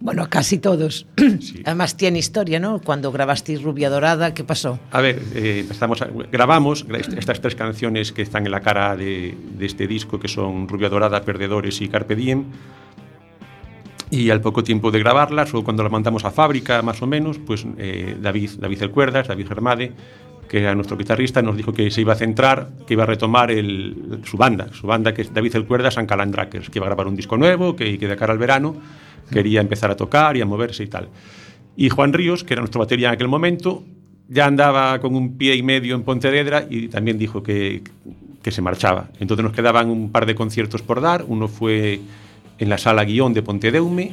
[0.00, 1.06] bueno, a casi todos.
[1.66, 2.80] Además tiene historia, ¿no?
[2.80, 4.80] Cuando grabasteis Rubia Dorada, ¿qué pasó?
[4.92, 6.02] A ver, eh, estamos,
[6.32, 10.68] grabamos estas tres canciones que están en la cara de, de este disco, que son
[10.68, 12.46] Rubia Dorada, Perdedores y Carpe Diem
[14.12, 17.38] y al poco tiempo de grabarlas, o cuando la mandamos a fábrica más o menos,
[17.38, 19.92] pues eh, David, David El Cuerdas, David Germade,
[20.50, 23.50] que era nuestro guitarrista, nos dijo que se iba a centrar, que iba a retomar
[23.50, 26.90] el, su banda, su banda que es David El Cuerdas and Calandrakers, que iba a
[26.90, 28.76] grabar un disco nuevo, que, que de cara al verano
[29.30, 31.08] quería empezar a tocar y a moverse y tal.
[31.74, 33.82] Y Juan Ríos, que era nuestro batería en aquel momento,
[34.28, 37.82] ya andaba con un pie y medio en Pontevedra y también dijo que,
[38.42, 39.08] que se marchaba.
[39.20, 42.00] Entonces nos quedaban un par de conciertos por dar, uno fue
[42.58, 44.12] en la sala guion de Pontedeume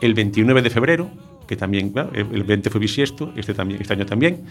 [0.00, 1.10] el 29 de febrero,
[1.46, 4.44] que también, el 20 fue bisiesto, este, también, este año también.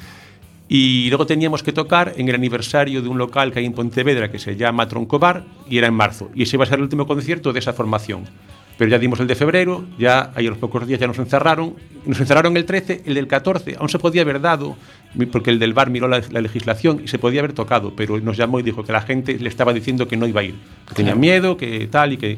[0.67, 4.31] Y luego teníamos que tocar en el aniversario de un local que hay en Pontevedra
[4.31, 6.31] que se llama Troncobar y era en marzo.
[6.33, 8.25] Y ese iba a ser el último concierto de esa formación.
[8.77, 11.75] Pero ya dimos el de febrero, ya ahí a los pocos días ya nos encerraron.
[12.05, 14.75] Nos encerraron el 13, el del 14, aún se podía haber dado,
[15.31, 18.59] porque el del bar miró la, legislación y se podía haber tocado, pero nos llamó
[18.59, 20.55] y dijo que la gente le estaba diciendo que no iba a ir,
[20.89, 22.37] que tenía miedo, que tal y que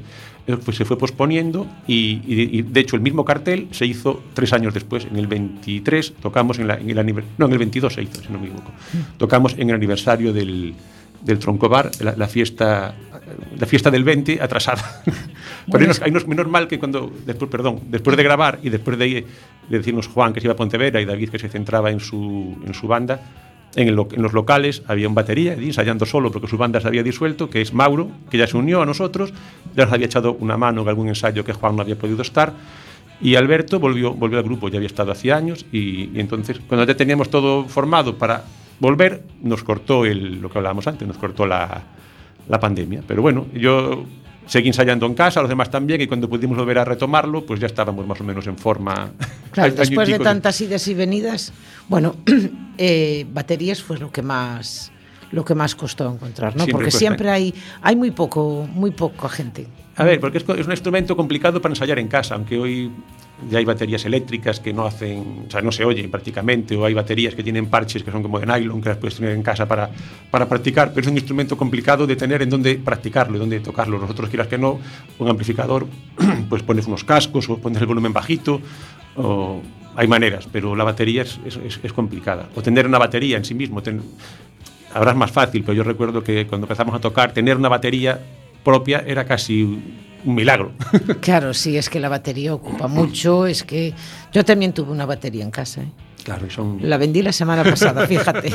[0.64, 5.06] pues se fue posponiendo y, de hecho el mismo cartel se hizo tres años después,
[5.06, 8.40] en el 23 tocamos en, el aniversario, no, en el 22 se hizo, si no
[8.40, 8.72] me equivoco,
[9.18, 10.74] tocamos en el aniversario del,
[11.22, 12.96] del Troncobar, la, fiesta,
[13.60, 15.04] la fiesta del 20 atrasada.
[15.72, 19.26] Pero hay menos mal que cuando, después, perdón, después de grabar y después de,
[19.70, 22.58] de, decirnos Juan que se iba a Pontevedra y David que se centraba en su,
[22.66, 23.20] en su banda,
[23.76, 27.62] en, los locales había un batería, ensayando solo porque su banda se había disuelto, que
[27.62, 29.34] es Mauro, que ya se unió a nosotros,
[29.76, 32.54] ya nos había echado una mano en algún ensayo que Juan no había podido estar.
[33.20, 36.86] Y Alberto volvió, volvió al grupo, ya había estado hace años, y, y entonces cuando
[36.86, 38.44] ya teníamos todo formado para
[38.80, 41.84] volver, nos cortó el, lo que hablábamos antes, nos cortó la,
[42.48, 43.04] la pandemia.
[43.08, 44.06] Pero bueno, yo
[44.48, 47.68] seguí ensayando en casa, los demás también, y cuando pudimos volver a retomarlo, pues ya
[47.68, 49.12] estábamos más o menos en forma.
[49.52, 51.54] Claro, después de tantas idas y venidas,
[51.88, 52.16] bueno,
[52.78, 54.92] eh, baterías fue lo que más
[55.32, 56.66] lo que más costó encontrar, ¿no?
[56.68, 59.68] Porque siempre hay, hay muy poco, muy poca gente.
[59.98, 62.90] A ver, porque es, es, un instrumento complicado para ensayar en casa, aunque hoy
[63.50, 66.94] ya hay baterías eléctricas que no hacen, o sea, no se oyen prácticamente, o hay
[66.94, 69.68] baterías que tienen parches que son como de nylon, que las puedes tener en casa
[69.68, 69.90] para,
[70.32, 74.00] para practicar, pero es un instrumento complicado de tener en dónde practicarlo, en dónde tocarlo.
[74.00, 74.80] Nosotros quieras que no,
[75.20, 75.88] un amplificador,
[76.50, 78.60] pues pones unos cascos o pones el volumen bajito,
[79.16, 79.62] o
[79.96, 82.50] hay maneras, pero la batería es, complicada.
[82.56, 86.48] O tener una batería en sí mismo, ten, es más fácil, pero yo recuerdo que
[86.48, 88.20] cuando empezamos a tocar, tener una batería
[88.64, 89.80] propia era casi
[90.26, 90.72] un milagro.
[91.22, 93.94] Claro, sí, es que la batería ocupa mucho, es que
[94.32, 95.82] yo también tuve una batería en casa.
[95.82, 95.92] ¿eh?
[96.24, 96.80] Claro, son...
[96.82, 98.52] La vendí la semana pasada, fíjate.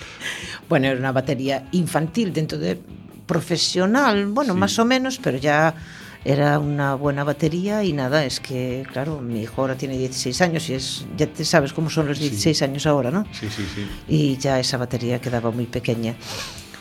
[0.68, 2.80] bueno, era una batería infantil dentro de
[3.26, 4.58] profesional, bueno, sí.
[4.58, 5.74] más o menos, pero ya
[6.24, 10.68] era una buena batería y nada, es que, claro, mi hijo ahora tiene 16 años
[10.68, 12.64] y es, ya te sabes cómo son los 16 sí.
[12.64, 13.24] años ahora, ¿no?
[13.32, 13.86] Sí, sí, sí.
[14.08, 16.16] Y ya esa batería quedaba muy pequeña.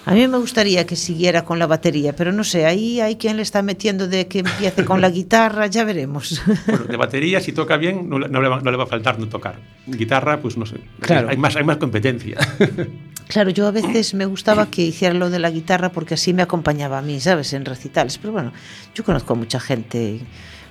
[0.08, 3.36] A mí me gustaría que siguiera con la batería, pero no sé, ahí hay quien
[3.36, 6.41] le está metiendo de que empiece con la guitarra, ya veremos.
[6.66, 9.20] Bueno, de batería, si toca bien, no, no, le, va, no le va a faltar
[9.20, 9.60] no tocar.
[9.86, 11.28] Guitarra, pues no sé, claro.
[11.28, 12.38] hay, más, hay más competencia.
[13.28, 16.41] Claro, yo a veces me gustaba que hiciera lo de la guitarra porque así me
[16.41, 17.51] acompañaba a mí, ¿sabes?
[17.51, 18.18] En recitales.
[18.18, 18.53] Pero bueno,
[18.95, 20.22] yo conozco a mucha gente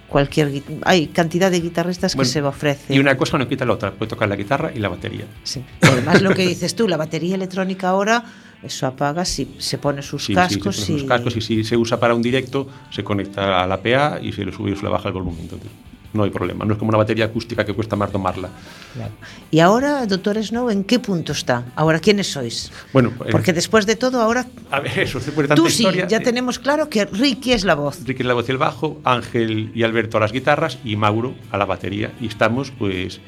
[0.09, 2.97] cualquier hay cantidad de guitarristas que bueno, se ofrecen.
[2.97, 5.27] Y una cosa no quita la otra, puede tocar la guitarra y la batería.
[5.43, 5.63] Sí.
[5.83, 8.25] Además lo que dices tú, la batería electrónica ahora
[8.63, 11.41] eso apaga si se pone sus sí, cascos sí, se pone y sus cascos y
[11.41, 14.73] si se usa para un directo se conecta a la PA y se le sube
[14.73, 15.41] o se le baja el volumen.
[15.43, 15.71] Entonces,
[16.17, 18.49] no hay problema, no es como una batería acústica que cuesta más tomarla.
[18.95, 19.13] Claro.
[19.51, 21.65] Y ahora, doctor Snow, ¿en qué punto está?
[21.77, 22.73] Ahora, ¿quiénes sois?
[22.93, 24.47] Bueno, porque después de todo, ahora.
[24.71, 27.65] A ver, eso, después de tanta Tú sí, historia, ya tenemos claro que Ricky es
[27.65, 28.03] la voz.
[28.05, 31.35] Ricky es la voz y el bajo, Ángel y Alberto a las guitarras y Mauro
[31.51, 32.13] a la batería.
[32.21, 33.21] Y estamos, pues,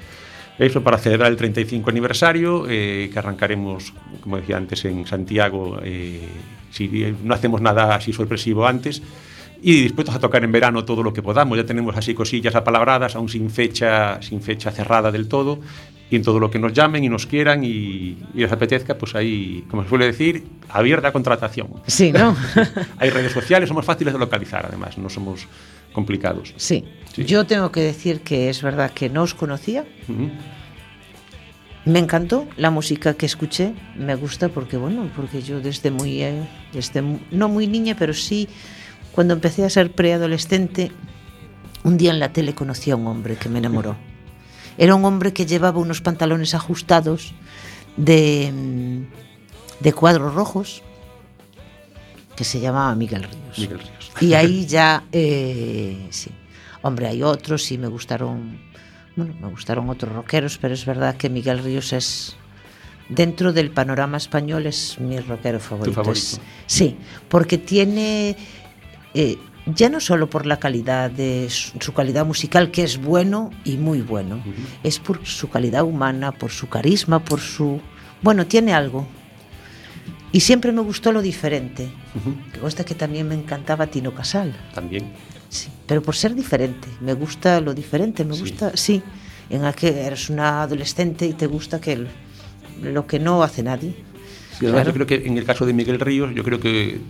[0.59, 6.27] eso para celebrar el 35 aniversario, eh, que arrancaremos, como decía antes, en Santiago, eh,
[6.71, 9.03] si no hacemos nada así sorpresivo antes
[9.61, 11.57] y dispuestos a tocar en verano todo lo que podamos.
[11.57, 15.61] Ya tenemos así cosillas apalabradas, aún sin fecha, sin fecha cerrada del todo,
[16.11, 19.15] y en todo lo que nos llamen y nos quieran y, y les apetezca, pues
[19.15, 21.69] ahí, como se suele decir, abierta contratación.
[21.87, 22.37] Sí, ¿no?
[22.99, 25.47] Hay redes sociales, somos fáciles de localizar, además, no somos
[25.99, 26.55] complicados.
[26.57, 26.85] Sí.
[27.15, 27.25] sí.
[27.25, 29.83] Yo tengo que decir que es verdad que no os conocía.
[30.09, 30.31] Uh -huh.
[31.85, 36.47] Me encantó la música que escuché, me gusta porque, bueno, porque yo desde muy, eh,
[36.73, 38.47] desde no muy niña, pero sí
[39.13, 40.93] cuando empecé a ser preadolescente,
[41.85, 43.97] un día en la tele conocí a un hombre que me enamoró.
[44.79, 47.33] Era un hombre que llevaba unos pantalones ajustados
[47.97, 48.53] de,
[49.81, 50.83] de cuadros rojos,
[52.37, 53.59] que se llamaba Miguel Ríos.
[53.59, 53.98] Miguel Ríos.
[54.21, 56.31] Y ahí ya, eh, sí.
[56.83, 58.61] Hombre, hay otros y me gustaron,
[59.17, 62.37] bueno, me gustaron otros rockeros, pero es verdad que Miguel Ríos es,
[63.09, 65.91] dentro del panorama español, es mi rockero favorito.
[65.91, 66.19] ¿Tu favorito?
[66.19, 66.97] Es, sí,
[67.29, 68.37] porque tiene
[69.15, 69.37] eh,
[69.75, 73.77] ya no solo por la calidad de su, su, calidad musical, que es bueno y
[73.77, 74.79] muy bueno, uh -huh.
[74.83, 77.81] es por su calidad humana, por su carisma, por su...
[78.23, 79.07] Bueno, tiene algo.
[80.33, 81.89] Y siempre me gustó lo diferente.
[82.15, 82.77] Uh -huh.
[82.77, 84.55] Que que también me encantaba Tino Casal.
[84.75, 85.13] También.
[85.49, 86.89] Sí, pero por ser diferente.
[87.01, 88.77] Me gusta lo diferente, me gusta...
[88.77, 89.03] Sí,
[89.51, 92.09] en aquel eres una adolescente y te gusta que el,
[92.83, 93.95] lo que no hace nadie.
[94.59, 94.89] Sí, además claro.
[94.89, 97.01] yo creo que en el caso de Miguel Ríos, yo creo que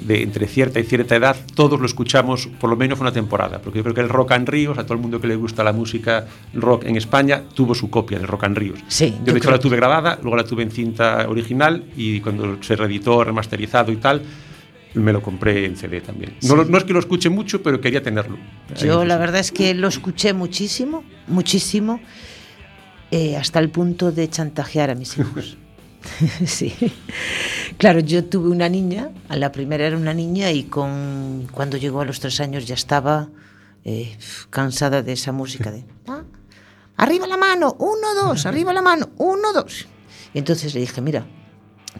[0.00, 3.78] de entre cierta y cierta edad, todos lo escuchamos por lo menos una temporada, porque
[3.78, 5.72] yo creo que el Rock and Ríos, a todo el mundo que le gusta la
[5.72, 8.78] música rock en España, tuvo su copia del Rock and Ríos.
[8.88, 12.62] Sí, yo, de hecho la tuve grabada, luego la tuve en cinta original y cuando
[12.62, 14.22] se reeditó, remasterizado y tal,
[14.94, 16.34] me lo compré en CD también.
[16.40, 16.48] Sí.
[16.48, 18.38] No, no, es que lo escuche mucho, pero quería tenerlo.
[18.78, 22.00] Yo la verdad es que lo escuché muchísimo, muchísimo,
[23.10, 25.58] eh, hasta el punto de chantajear a mis hijos.
[26.46, 26.74] sí.
[27.78, 32.00] Claro, yo tuve una niña, a la primera era una niña y con cuando llegó
[32.00, 33.28] a los tres años ya estaba
[33.84, 34.16] eh,
[34.50, 36.22] cansada de esa música de ah,
[36.96, 39.86] arriba la mano, uno, dos, arriba la mano, uno, dos.
[40.34, 41.26] Y entonces le dije, mira,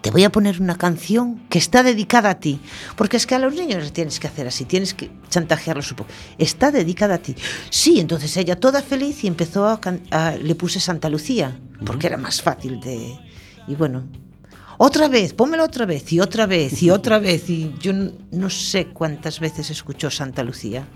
[0.00, 2.60] te voy a poner una canción que está dedicada a ti,
[2.96, 5.96] porque es que a los niños les tienes que hacer así, tienes que chantajearlos un
[5.98, 6.10] poco.
[6.38, 7.34] Está dedicada a ti.
[7.70, 9.80] Sí, entonces ella toda feliz y empezó a,
[10.10, 13.18] a le puse Santa Lucía, porque era más fácil de
[13.66, 14.04] y bueno,
[14.78, 17.48] otra vez, pónmelo otra vez, y otra vez, y otra vez.
[17.48, 17.92] Y yo
[18.30, 20.86] no sé cuántas veces escuchó Santa Lucía.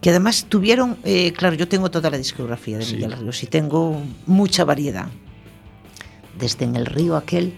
[0.00, 4.02] que además tuvieron, eh, claro, yo tengo toda la discografía de Miguel Ríos y tengo
[4.26, 5.06] mucha variedad.
[6.36, 7.54] Desde en el río aquel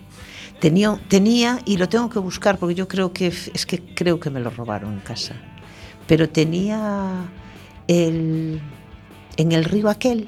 [0.61, 4.29] tenía, tenía, y lo tengo que buscar porque yo creo que es que creo que
[4.29, 5.35] me lo robaron en casa,
[6.07, 7.31] pero tenía
[7.89, 8.61] el
[9.37, 10.27] en el río aquel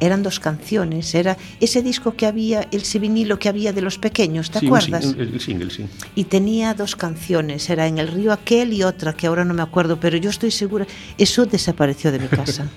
[0.00, 4.50] eran dos canciones, era ese disco que había, ese vinilo que había de los pequeños,
[4.50, 5.14] ¿te acuerdas?
[5.18, 5.86] el, single, sí.
[6.14, 9.62] Y tenía dos canciones, era en el río aquel y otra que ahora no me
[9.62, 10.86] acuerdo, pero yo estoy segura,
[11.18, 12.68] eso desapareció de mi casa.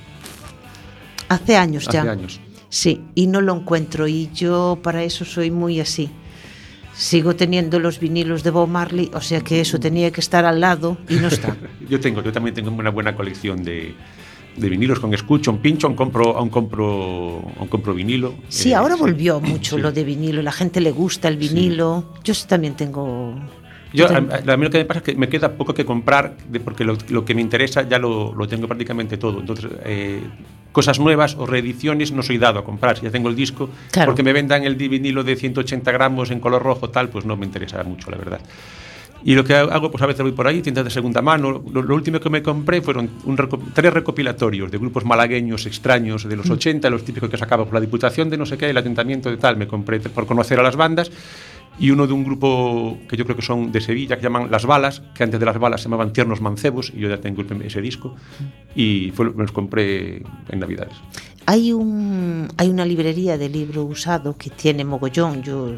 [1.30, 2.02] Hace años ya.
[2.02, 2.40] Hace años.
[2.70, 6.10] Sí, y no lo encuentro y yo para eso soy muy así.
[6.94, 10.60] Sigo teniendo los vinilos de Bob Marley, o sea que eso tenía que estar al
[10.60, 11.56] lado y no está.
[11.90, 13.94] yo tengo, yo también tengo una buena colección de
[14.58, 18.34] de vinilos con escucho, un pincho, un compro, un compro, un compro vinilo.
[18.50, 22.14] Sí, ahora eh, volvió mucho lo de vinilo, la gente le gusta el vinilo.
[22.24, 23.36] Yo también tengo
[23.94, 26.84] yo, a, mí lo que me pasa es que me queda poco que comprar, porque
[26.84, 29.40] lo, que me interesa ya lo, lo tengo prácticamente todo.
[29.40, 30.22] Entonces, eh,
[30.72, 32.98] cosas nuevas o reediciones no soy dado a comprar.
[32.98, 33.70] Si ya tengo el disco,
[34.06, 37.46] porque me vendan el vinilo de 180 gramos en color rojo, tal, pues no me
[37.46, 38.42] interesa mucho, la verdad.
[39.28, 41.62] Y lo que hago, pues a veces voy por ahí, tiendas de segunda mano.
[41.70, 43.10] Lo, último que me compré fueron
[43.74, 46.92] tres recopilatorios de grupos malagueños extraños de los 80, mm.
[46.94, 49.58] los típicos que sacaba por la Diputación de no sé qué, el Atentamiento de tal.
[49.58, 51.12] Me compré por conocer a las bandas
[51.78, 54.66] y uno de un grupo que yo creo que son de Sevilla, que llaman Las
[54.66, 57.82] Balas, que antes de Las Balas se llamaban Tiernos Mancebos, y yo ya tengo ese
[57.82, 58.16] disco,
[58.76, 60.96] y fue, me los compré en Navidades.
[61.50, 65.44] Hay, un, hay una librería de libro usado que tiene mogollón.
[65.44, 65.78] Yo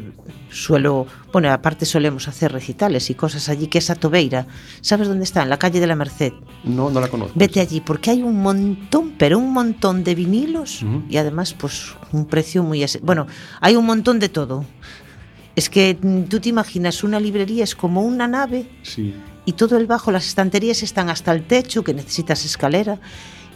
[0.50, 4.48] suelo, bueno, aparte solemos hacer recitales y cosas allí, que es a Tobeira.
[4.80, 5.44] ¿Sabes dónde está?
[5.44, 6.32] En la calle de la Merced.
[6.64, 7.34] No, no la conozco.
[7.38, 12.26] Vete allí, porque hay un montón, pero un montón de vinilos y además, pues, un
[12.26, 12.84] precio muy...
[13.00, 13.28] Bueno,
[13.60, 14.64] hay un montón de todo.
[15.54, 19.14] Es que mm, tú te imaginas, una librería es como una nave sí.
[19.44, 22.98] y todo el bajo, las estanterías están hasta el techo, que necesitas escalera,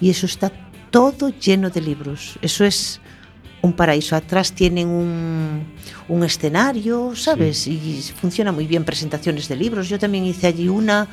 [0.00, 0.52] y eso está
[0.94, 2.38] todo lleno de libros.
[2.40, 3.00] Eso es
[3.62, 4.14] un paraíso.
[4.14, 5.64] Atrás tienen un,
[6.06, 7.66] un escenario, ¿sabes?
[7.66, 9.88] Y funciona muy bien presentaciones de libros.
[9.88, 11.08] Yo también hice allí una,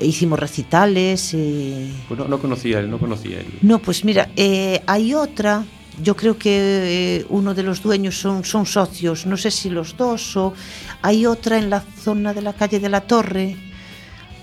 [0.00, 1.34] hicimos recitales.
[1.34, 1.90] Eh...
[2.06, 3.46] Pues no, no, conocía él, no conocía él.
[3.62, 5.64] No, pues mira, eh, hay otra
[6.00, 9.96] yo creo que eh, uno de los dueños son, son socios, no sé si los
[9.96, 10.54] dos o
[11.02, 13.73] hay otra en la zona de la calle de la Torre.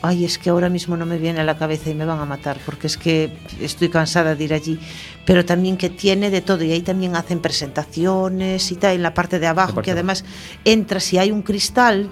[0.03, 2.25] Ay, es que ahora mismo no me viene a la cabeza y me van a
[2.25, 4.79] matar porque es que estoy cansada de ir allí.
[5.27, 9.13] Pero también que tiene de todo y ahí también hacen presentaciones y tal, en la
[9.13, 10.25] parte de abajo, que además
[10.65, 12.11] entras y hay un cristal,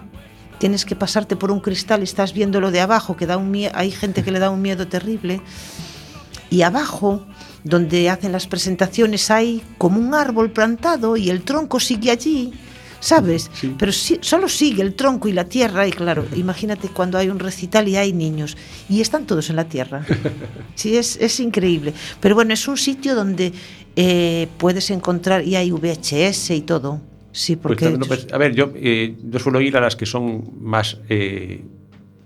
[0.60, 3.56] tienes que pasarte por un cristal y estás viendo lo de abajo, que da un
[3.74, 5.42] hay gente que le da un miedo terrible.
[6.52, 7.26] Y abajo
[7.64, 12.54] donde hacen las presentaciones hay como un árbol plantado y el tronco sigue allí,
[13.00, 13.50] ¿sabes?
[13.78, 17.88] Pero solo sigue el tronco y la tierra y claro, imagínate cuando hay un recital
[17.88, 18.58] y hay niños
[18.90, 20.06] y están todos en la tierra.
[20.76, 21.94] Sí, es, es increíble.
[22.22, 23.52] Pero bueno, es un sitio donde
[23.96, 27.02] eh, puedes encontrar y hay VHS y todo.
[27.34, 27.98] Sí, pues porque...
[28.08, 30.98] Pues, a ver, yo, eh, yo suelo ir a las que son más...
[31.10, 31.64] Eh,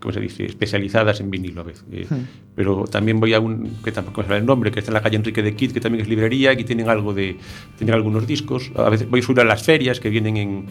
[0.04, 1.86] ¿cómo se dice?, especializadas en vinilo a veces.
[1.90, 2.28] Eh, hmm.
[2.56, 5.16] Pero también voy a un, que tampoco me el nombre, que está en la calle
[5.16, 7.38] Enrique de Kid, que también es librería, y tienen algo de,
[7.78, 8.70] tienen algunos discos.
[8.76, 10.66] A veces voy a subir a las ferias que vienen en,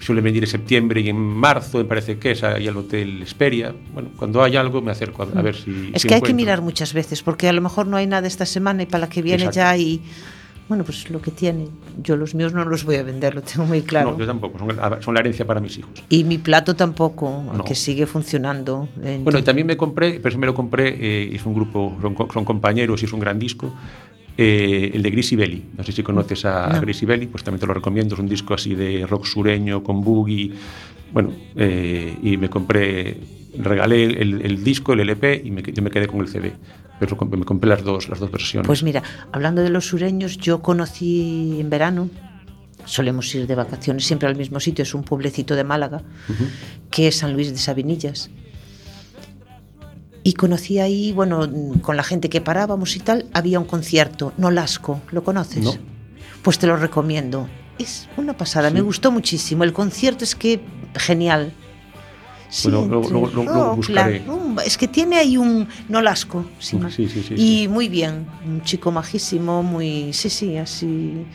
[0.00, 3.72] suelen venir en septiembre y en marzo, me parece que es ahí al Hotel Esperia.
[3.92, 5.92] Bueno, cuando hay algo me acerco a, ver si...
[5.94, 8.44] Es que hay que mirar muchas veces, porque a lo mejor no hay nada esta
[8.44, 10.02] semana y para la que viene ya hay
[10.68, 11.68] bueno, pues lo que tiene.
[12.02, 14.12] Yo los míos no los voy a vender, lo tengo muy claro.
[14.12, 16.02] No, yo tampoco, son, la herencia para mis hijos.
[16.08, 18.88] Y mi plato tampoco, que sigue funcionando.
[19.22, 21.96] Bueno, y también me compré, pero me lo compré, eh, es un grupo,
[22.32, 23.74] son, compañeros y es un gran disco,
[24.38, 25.64] eh, el de Grisi Belli.
[25.76, 26.80] No sé si conoces a, no.
[26.80, 28.14] Grisi Belli, pues también te lo recomiendo.
[28.14, 30.52] Es un disco así de rock sureño, con boogie.
[31.12, 33.18] Bueno, eh, y me compré,
[33.58, 36.54] regalé el, disco, el LP, y me, yo me quedé con el CD
[36.98, 38.66] pero me compré las dos, las dos versiones.
[38.66, 42.08] Pues mira, hablando de los sureños, yo conocí en verano,
[42.84, 46.02] solemos ir de vacaciones siempre al mismo sitio, es un pueblecito de Málaga,
[46.90, 48.30] que es San Luis de Sabinillas.
[50.22, 51.46] Y conocí ahí, bueno,
[51.82, 55.62] con la gente que parábamos y tal, había un concierto, Nolasco, ¿lo conoces?
[55.62, 55.74] No.
[56.42, 57.48] Pues te lo recomiendo.
[57.78, 59.64] Es una pasada, me gustó muchísimo.
[59.64, 60.60] El concierto es que
[60.94, 61.52] genial.
[62.54, 63.02] Sí, luego,
[64.64, 66.44] es que tiene ahí un nolasco.
[66.60, 70.12] Sí, sí, sí, y muy bien, un chico majísimo, muy.
[70.12, 71.26] Sí, sí, así.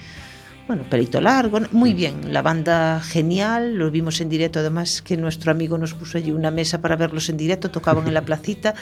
[0.66, 2.32] Bueno, pelito largo, muy bien.
[2.32, 4.60] La banda genial, lo vimos en directo.
[4.60, 8.14] Además, que nuestro amigo nos puso allí una mesa para verlos en directo, tocaban en
[8.14, 8.74] la placita.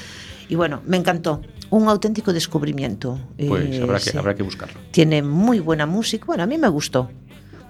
[0.47, 1.41] Y bueno, me encantó.
[1.71, 3.19] Un auténtico descubrimiento.
[3.35, 4.79] Pues eh, habrá, que, habrá que buscarlo.
[4.91, 6.25] Tiene muy buena música.
[6.27, 7.09] Bueno, a mí me gustó.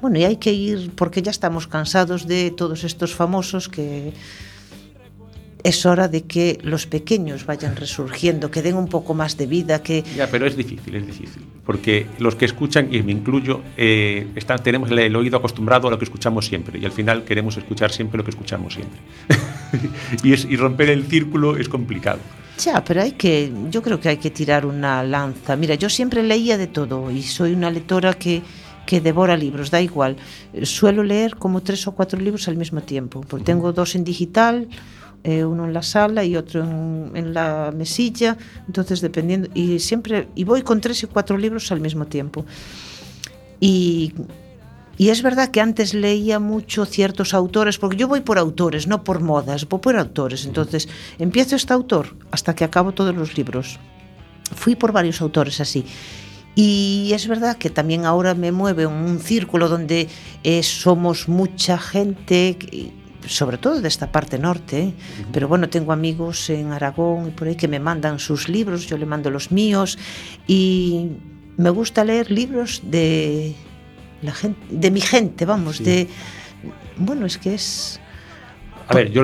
[0.01, 4.13] Bueno, y hay que ir porque ya estamos cansados de todos estos famosos que
[5.67, 9.83] es hora de que los pequeños vayan resurgiendo, que den un poco más de vida,
[9.83, 10.01] que...
[10.15, 14.27] Ya, pero es difícil, es difícil, porque los que escuchan, y me incluyo, eh,
[14.63, 18.17] tenemos el, oído acostumbrado a lo que escuchamos siempre, y al final queremos escuchar siempre
[18.17, 18.97] lo que escuchamos siempre.
[20.23, 22.19] y, es, y romper el círculo es complicado.
[22.63, 25.57] Ya, pero hay que, yo creo que hay que tirar una lanza.
[25.57, 28.41] Mira, yo siempre leía de todo y soy una lectora que
[28.87, 30.15] que devora libros, da igual.
[30.63, 34.69] Suelo leer como tres o cuatro libros al mismo tiempo, porque tengo dos en digital,
[35.23, 38.37] eh, uno en la sala y otro en, en, la mesilla,
[38.67, 42.45] entonces dependiendo, y siempre, y voy con tres y cuatro libros al mismo tiempo.
[43.59, 44.13] Y,
[44.97, 49.03] y es verdad que antes leía mucho ciertos autores, porque yo voy por autores, no
[49.03, 50.89] por modas, voy por autores, entonces
[51.19, 53.79] empiezo este autor hasta que acabo todos los libros.
[54.55, 55.85] Fui por varios autores así.
[56.55, 60.09] Y es verdad que también ahora me mueve un círculo donde
[60.43, 62.57] eh, somos mucha gente,
[63.27, 64.93] sobre todo de esta parte norte,
[65.31, 68.97] pero bueno, tengo amigos en Aragón y por ahí que me mandan sus libros, yo
[68.97, 69.97] le mando los míos
[70.47, 71.11] y
[71.57, 73.55] me gusta leer libros de
[74.21, 76.07] la gente, de mi gente, vamos, de
[76.97, 77.99] bueno, es que es
[78.89, 79.21] a ver, yo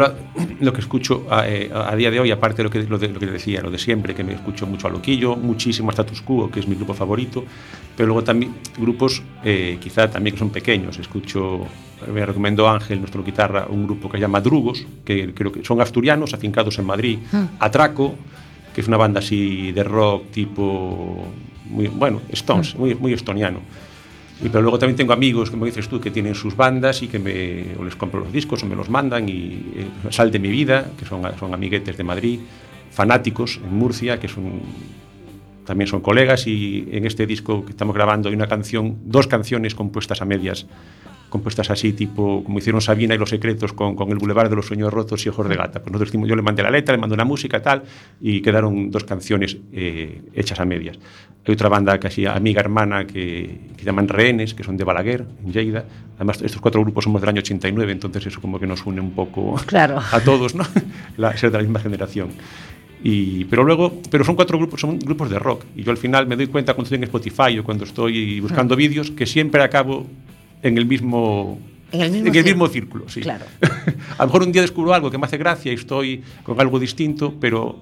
[0.59, 3.19] lo, que escucho eh, a, día de hoy, aparte de lo que, lo, de, lo
[3.19, 6.51] que decía, lo de siempre, que me escucho mucho a Loquillo, muchísimo a Status Quo,
[6.51, 7.45] que es mi grupo favorito,
[7.95, 10.99] pero luego también grupos eh, quizá también que son pequeños.
[10.99, 11.65] Escucho,
[12.11, 15.79] me recomiendo Ángel, nuestro guitarra, un grupo que se llama Drugos, que creo que son
[15.79, 17.47] asturianos, afincados en Madrid, ah.
[17.59, 18.15] Atraco,
[18.75, 21.25] que es una banda así de rock tipo,
[21.69, 22.79] muy, bueno, Stones, ah.
[22.79, 23.59] muy, muy estoniano.
[24.41, 27.19] Y pero luego también tengo amigos, como dices tú, que tienen sus bandas y que
[27.19, 30.49] me, o les compro los discos o me los mandan y eh, Sal de mi
[30.49, 32.39] vida, que son, son amiguetes de Madrid,
[32.91, 34.61] Fanáticos en Murcia, que son,
[35.65, 39.75] también son colegas y en este disco que estamos grabando hay una canción, dos canciones
[39.75, 40.67] compuestas a medias
[41.33, 44.67] compuestas así, tipo como hicieron Sabina y Los Secretos con, con El Boulevard de los
[44.67, 45.79] Sueños Rotos y Ojos de Gata.
[45.81, 47.81] Pues nosotros hicimos, yo le mandé la letra, le mandé una música tal,
[48.21, 50.99] y quedaron dos canciones eh, hechas a medias.
[51.47, 55.51] Hay otra banda casi amiga, hermana, que, que llaman Rehenes, que son de Balaguer, en
[55.51, 55.85] Lleida.
[56.17, 59.11] Además, estos cuatro grupos somos del año 89, entonces eso como que nos une un
[59.11, 59.99] poco claro.
[60.11, 60.63] a todos, ¿no?
[61.17, 62.29] la, ser de la misma generación.
[63.03, 65.65] Y, pero luego, pero son cuatro grupos, son grupos de rock.
[65.75, 68.75] Y yo al final me doy cuenta cuando estoy en Spotify o cuando estoy buscando
[68.75, 70.05] vídeos que siempre acabo
[70.63, 71.59] en el mismo
[71.91, 73.21] en el mismo, en el mismo círculo, sí.
[73.21, 73.45] Claro.
[74.17, 76.79] a lo mejor un día descubro algo que me hace gracia y estoy con algo
[76.79, 77.79] distinto, pero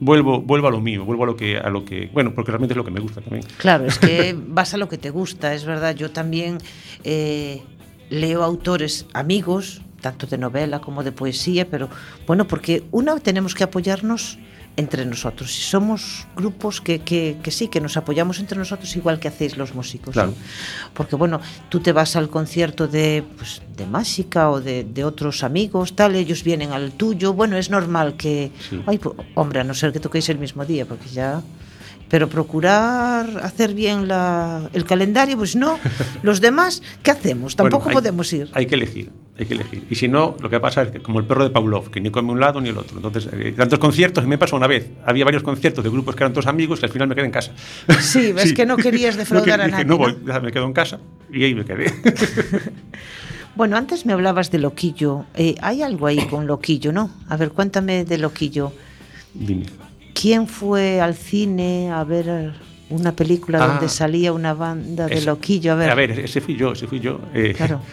[0.00, 2.72] vuelvo, vuelvo a lo mío, vuelvo a lo que, a lo que, bueno, porque realmente
[2.72, 3.44] es lo que me gusta también.
[3.58, 5.94] Claro, es que vas a lo que te gusta, es verdad.
[5.94, 6.58] Yo también
[7.04, 7.62] eh,
[8.08, 11.90] leo autores amigos, tanto de novela como de poesía, pero
[12.26, 14.38] bueno, porque una tenemos que apoyarnos
[14.76, 15.52] entre nosotros.
[15.52, 19.56] Si somos grupos que, que, que, sí, que nos apoyamos entre nosotros igual que hacéis
[19.56, 20.12] los músicos.
[20.12, 20.32] Claro.
[20.32, 20.90] ¿sí?
[20.94, 25.44] Porque bueno, tú te vas al concierto de, pues, de Másica o de, de, otros
[25.44, 27.34] amigos, tal, ellos vienen al tuyo.
[27.34, 28.50] Bueno, es normal que...
[28.68, 28.82] Sí.
[28.86, 31.42] Ay, pues, hombre, a no ser que toquéis el mismo día, porque ya
[32.14, 35.80] pero procurar hacer bien la, el calendario, pues no.
[36.22, 37.56] Los demás, ¿qué hacemos?
[37.56, 38.50] Tampoco bueno, hay, podemos ir.
[38.52, 39.84] Hay que elegir, hay que elegir.
[39.90, 42.10] Y si no, lo que pasa es que como el perro de Pavlov, que ni
[42.10, 42.98] come un lado ni el otro.
[42.98, 44.90] Entonces, eh, tantos conciertos, me pasó una vez.
[45.04, 47.32] Había varios conciertos de grupos que eran todos amigos que al final me quedé en
[47.32, 47.50] casa.
[47.98, 48.54] Sí, ves sí.
[48.54, 49.84] que no querías defraudar no, a nadie.
[49.84, 50.40] no voy, ¿no?
[50.40, 51.00] me quedo en casa
[51.32, 51.92] y ahí me quedé.
[53.56, 55.24] bueno, antes me hablabas de Loquillo.
[55.34, 57.10] Eh, hay algo ahí con Loquillo, ¿no?
[57.28, 58.72] A ver, cuéntame de Loquillo.
[59.34, 59.66] Dime.
[60.24, 62.54] ¿Quién fue al cine a ver
[62.88, 65.72] una película ah, donde salía una banda de ese, loquillo?
[65.72, 65.90] A ver.
[65.90, 67.20] a ver, ese fui yo, ese fui yo.
[67.34, 67.82] Eh, claro.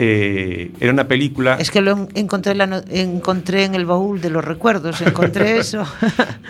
[0.00, 1.56] Eh, era una película.
[1.56, 5.84] Es que lo encontré, la, encontré en el baúl de los recuerdos, encontré eso.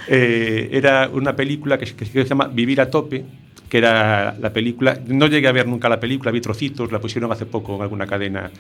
[0.07, 3.25] eh, era una película que, que, se llama Vivir a tope,
[3.69, 4.99] que era la película.
[5.07, 8.07] No llegué a ver nunca la película, vi trocitos, la pusieron hace poco en alguna
[8.07, 8.51] cadena,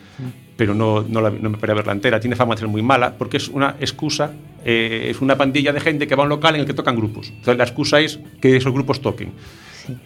[0.57, 2.21] pero no, no, la, no me paré a verla entera.
[2.21, 4.33] Tiene fama de ser muy mala porque es una excusa,
[4.65, 6.97] eh, es una pandilla de gente que va a un local en el que tocan
[6.97, 7.29] grupos.
[7.29, 9.33] Entonces la excusa es que esos grupos toquen.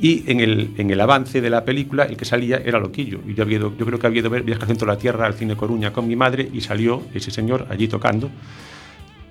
[0.01, 3.21] Y en el, en el avance de la película, el que salía era Loquillo.
[3.27, 5.27] Y yo, había, yo creo que había ido a ver Viajes dentro de la Tierra
[5.27, 8.31] al Cine Coruña con mi madre y salió ese señor allí tocando.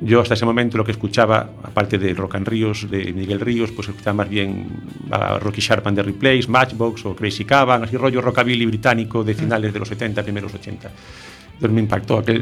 [0.04, 3.72] Yo hasta ese momento lo que escuchaba, aparte de Rock and Ríos, de Miguel Ríos,
[3.72, 4.66] pues escuchaba más bien
[5.12, 9.36] a Rocky Sharp and the Replays, Matchbox o Crazy Cavan, así rollo rockabilly británico de
[9.36, 10.90] finales de los 70, primeros 80.
[11.54, 12.42] Entonces me impactó que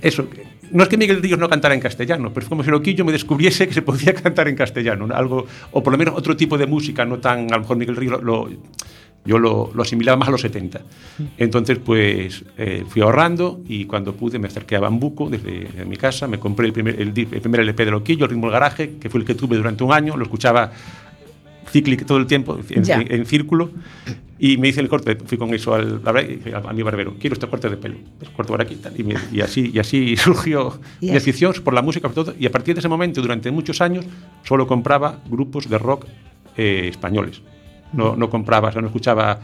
[0.00, 0.28] eso.
[0.70, 3.10] No es que Miguel Ríos no cantara en castellano, pero es como si Loquillo me
[3.10, 6.68] descubriese que se podía cantar en castellano, algo o por lo menos otro tipo de
[6.68, 8.48] música, no tan a lo mejor Miguel Ríos lo
[9.24, 10.80] yo lo, lo, asimilaba más a los 70.
[11.36, 15.96] Entonces, pues eh, fui ahorrando y cuando pude me acerqué a Bambuco desde, desde mi
[15.96, 18.96] casa, me compré el primer, el, el primer LP de Loquillo, el ritmo del garaje,
[18.98, 20.72] que fue el que tuve durante un año, lo escuchaba
[21.68, 23.70] cíclico todo el tiempo, en, círculo.
[24.40, 27.68] Y me dice el corte, fui con eso al, a, mi barbero, quiero este corte
[27.68, 31.74] de pelo, es corto para aquí, y, y, así, y así surgió mi afición por
[31.74, 34.04] la música, por todo, y a partir de ese momento, durante muchos años,
[34.44, 36.06] solo compraba grupos de rock
[36.56, 37.42] eh, españoles.
[37.92, 39.40] No, no compraba, no escuchaba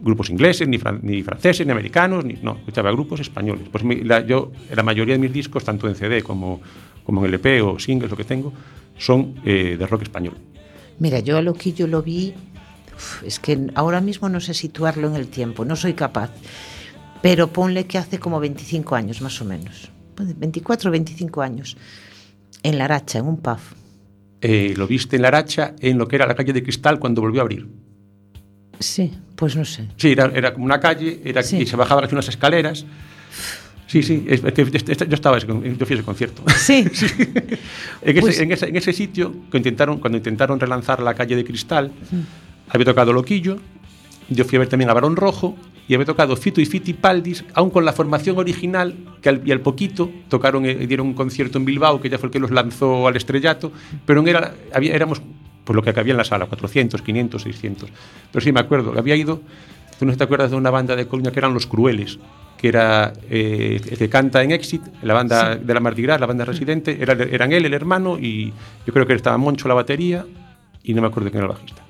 [0.00, 3.68] grupos ingleses, ni, ni, franceses, ni americanos, no, escuchaba grupos españoles.
[3.70, 6.60] Pues la, yo, la mayoría de mis discos, tanto en CD como,
[7.04, 8.52] como en LP o singles, lo que tengo,
[8.96, 10.36] son eh, de rock español.
[10.98, 12.34] Mira, yo a Loquillo lo vi,
[13.24, 16.30] es que ahora mismo no sé situarlo en el tiempo, no soy capaz,
[17.22, 21.76] pero ponle que hace como 25 años más o menos, 24 o 25 años,
[22.62, 23.58] en La Aracha, en un pub.
[24.40, 27.20] Eh, lo viste en La Aracha, en lo que era la calle de Cristal, cuando
[27.20, 27.66] volvió a abrir.
[28.78, 29.88] Sí, pues no sé.
[29.96, 32.86] Sí, era, era como una calle era, y se bajaban aquí unas escaleras.
[33.88, 36.42] Sí, sí, es, es, yo estaba, yo fui a ese concierto.
[36.56, 36.86] Sí.
[36.92, 37.06] sí.
[38.02, 41.34] En, ese, pues en, ese, en, ese, sitio, que intentaron, cuando intentaron relanzar la calle
[41.34, 42.20] de Cristal, mm.
[42.68, 43.58] había tocado Loquillo,
[44.28, 45.56] yo fui a ver también a Barón Rojo
[45.88, 49.50] y había tocado Fito y Fiti Paldis, aún con la formación original, que al, y
[49.50, 52.50] al poquito tocaron, eh, dieron un concierto en Bilbao, que ya fue el que los
[52.50, 53.72] lanzó al estrellato,
[54.04, 55.22] pero era, había, éramos
[55.64, 57.90] pues lo que había en la sala, 400, 500, 600.
[58.30, 59.40] Pero sí me acuerdo, había ido,
[59.98, 62.18] tú no te acuerdas de una banda de Coruña que eran Los Crueles,
[62.58, 66.26] que era eh, el que canta en Exit, la banda de la Mardi Gras, la
[66.26, 68.52] banda residente, era, eran él, el hermano, y
[68.86, 70.26] yo creo que estaba Moncho la batería,
[70.82, 71.87] y no me acuerdo quién era el bajista.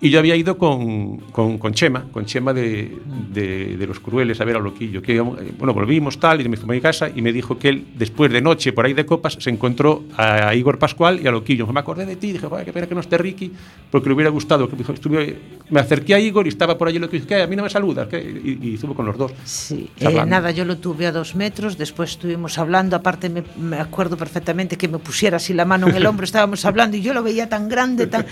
[0.00, 2.98] Y yo había ido con, con, con Chema, con Chema de,
[3.30, 5.00] de, de, Los Crueles a ver a Loquillo.
[5.00, 7.86] Que, bueno, volvimos tal, y me fui a mi casa y me dijo que él,
[7.96, 11.66] después de noche, por ahí de copas, se encontró a Igor Pascual y a Loquillo.
[11.68, 13.52] Me acordé de ti, dije, qué pena que no esté Ricky,
[13.90, 14.68] porque le hubiera gustado.
[14.68, 15.38] Que estuve,
[15.70, 17.70] me acerqué a Igor y estaba por allí lo que dije, a mí no me
[17.70, 18.08] saludas.
[18.12, 19.32] Y, y, estuvo con los dos.
[19.44, 23.78] Sí, eh, nada, yo lo tuve a dos metros, después estuvimos hablando, aparte me, me
[23.78, 27.14] acuerdo perfectamente que me pusiera así la mano en el hombro, estábamos hablando y yo
[27.14, 28.26] lo veía tan grande, tan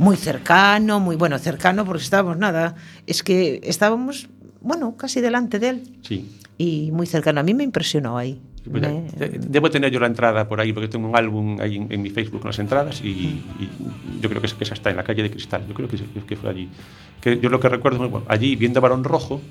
[0.00, 2.74] muy cercano, muy bueno, cercano porque estábamos nada,
[3.06, 4.28] es que estábamos,
[4.62, 5.98] bueno, casi delante de él.
[6.00, 6.38] Sí.
[6.56, 7.40] Y muy cercano.
[7.40, 8.40] A mí me impresionó ahí.
[8.68, 9.04] Pues me...
[9.38, 12.08] Debo tener yo la entrada por ahí, porque tengo un álbum ahí en, en mi
[12.08, 13.42] Facebook con las entradas y, y
[14.22, 15.66] yo creo que, es, que esa está en la calle de Cristal.
[15.68, 16.68] Yo creo que, que fue allí.
[17.20, 19.42] Que yo lo que recuerdo, bueno, allí viendo a Barón Rojo,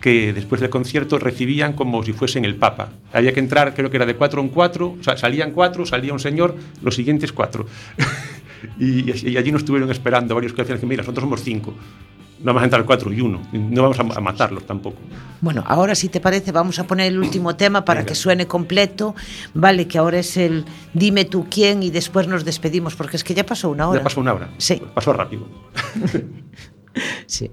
[0.00, 2.90] que después del concierto recibían como si fuesen el Papa.
[3.12, 6.12] Había que entrar, creo que era de cuatro en cuatro, o sea, salían cuatro, salía
[6.14, 7.66] un señor, los siguientes cuatro.
[8.78, 11.74] y, y, allí nos estuvieron esperando varios que decían que, mira, nosotros somos cinco.
[12.42, 13.40] No vamos a entrar cuatro y uno.
[13.52, 14.98] No vamos a, matarlos tampoco.
[15.40, 18.08] Bueno, ahora si te parece vamos a poner el último tema para Venga.
[18.08, 19.14] que suene completo.
[19.54, 23.34] Vale, que ahora es el dime tú quién y después nos despedimos porque es que
[23.34, 24.00] ya pasó una hora.
[24.00, 24.50] Ya pasó una hora.
[24.58, 24.82] Sí.
[24.92, 25.46] Pasó rápido.
[27.26, 27.48] sí.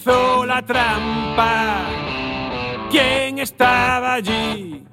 [0.00, 1.82] Hizo la trampa?
[2.90, 4.84] ¿Quién estaba allí?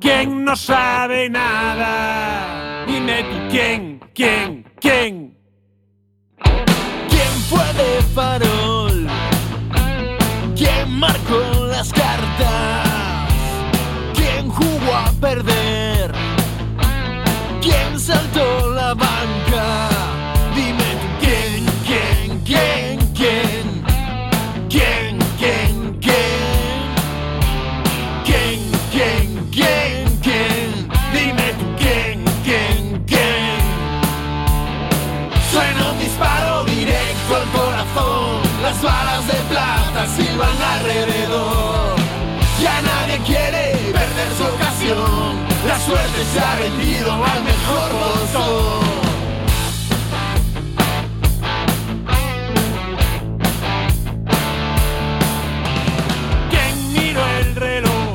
[0.00, 2.84] ¿Quién no sabe nada?
[2.86, 5.36] Dime tú quién, quién, quién.
[7.08, 9.06] ¿Quién fue de farol?
[10.54, 13.32] ¿Quién marcó las cartas?
[14.14, 16.12] ¿Quién jugó a perder?
[17.60, 19.88] ¿Quién saltó la banca?
[20.54, 22.85] Dime tú quién, quién, quién.
[40.36, 41.96] Silban alrededor.
[42.60, 45.36] Ya nadie quiere perder su ocasión.
[45.66, 48.84] La suerte se ha vendido al mejor postor.
[56.50, 58.06] ¿Quién miró el reloj?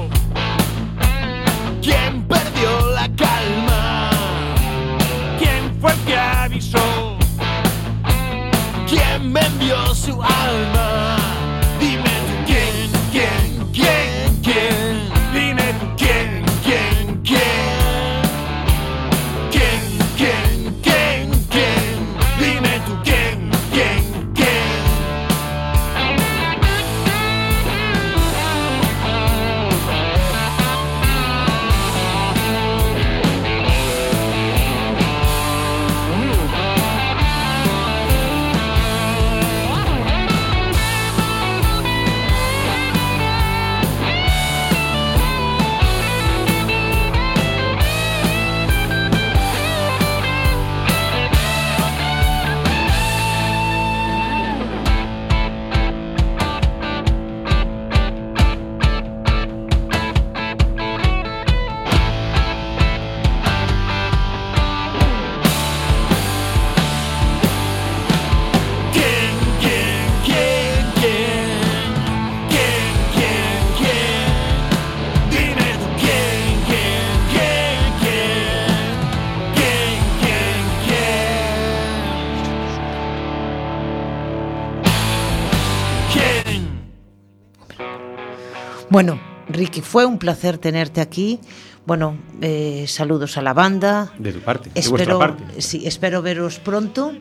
[89.62, 91.40] Ricky, fue un placer tenerte aquí.
[91.86, 94.12] Bueno, eh, saludos a la banda.
[94.18, 95.62] De tu parte, espero, de vuestra parte.
[95.62, 97.14] Sí, espero veros pronto.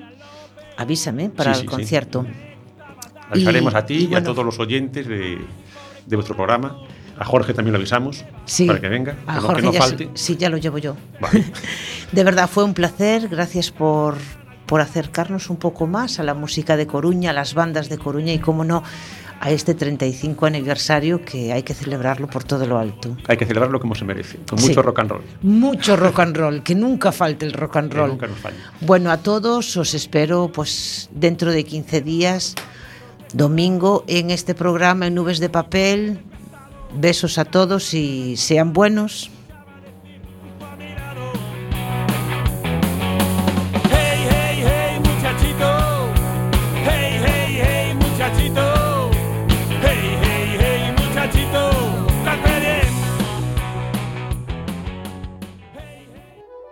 [0.78, 2.24] Avísame para el concierto.
[3.28, 5.38] Avisaremos a ti y, a todos los oyentes de,
[6.10, 6.78] vuestro programa.
[7.18, 8.24] A Jorge también lo avisamos
[8.66, 10.10] para que venga, a Jorge que no falte.
[10.14, 10.96] Sí, ya lo llevo yo.
[12.12, 13.28] de verdad, fue un placer.
[13.28, 14.16] Gracias por,
[14.64, 18.32] por acercarnos un poco más a la música de Coruña, a las bandas de Coruña
[18.32, 18.82] y, cómo no,
[19.40, 23.16] a este 35 aniversario que hay que celebrarlo por todo lo alto.
[23.26, 25.22] Hay que celebrarlo como se merece, con mucho rock and roll.
[25.40, 28.10] Mucho rock and roll, que nunca falte el rock and roll.
[28.10, 28.58] nunca nos falle.
[28.82, 32.54] Bueno, a todos os espero pues dentro de 15 días,
[33.32, 36.20] domingo, en este programa en Nubes de Papel.
[36.94, 39.30] Besos a todos y sean buenos.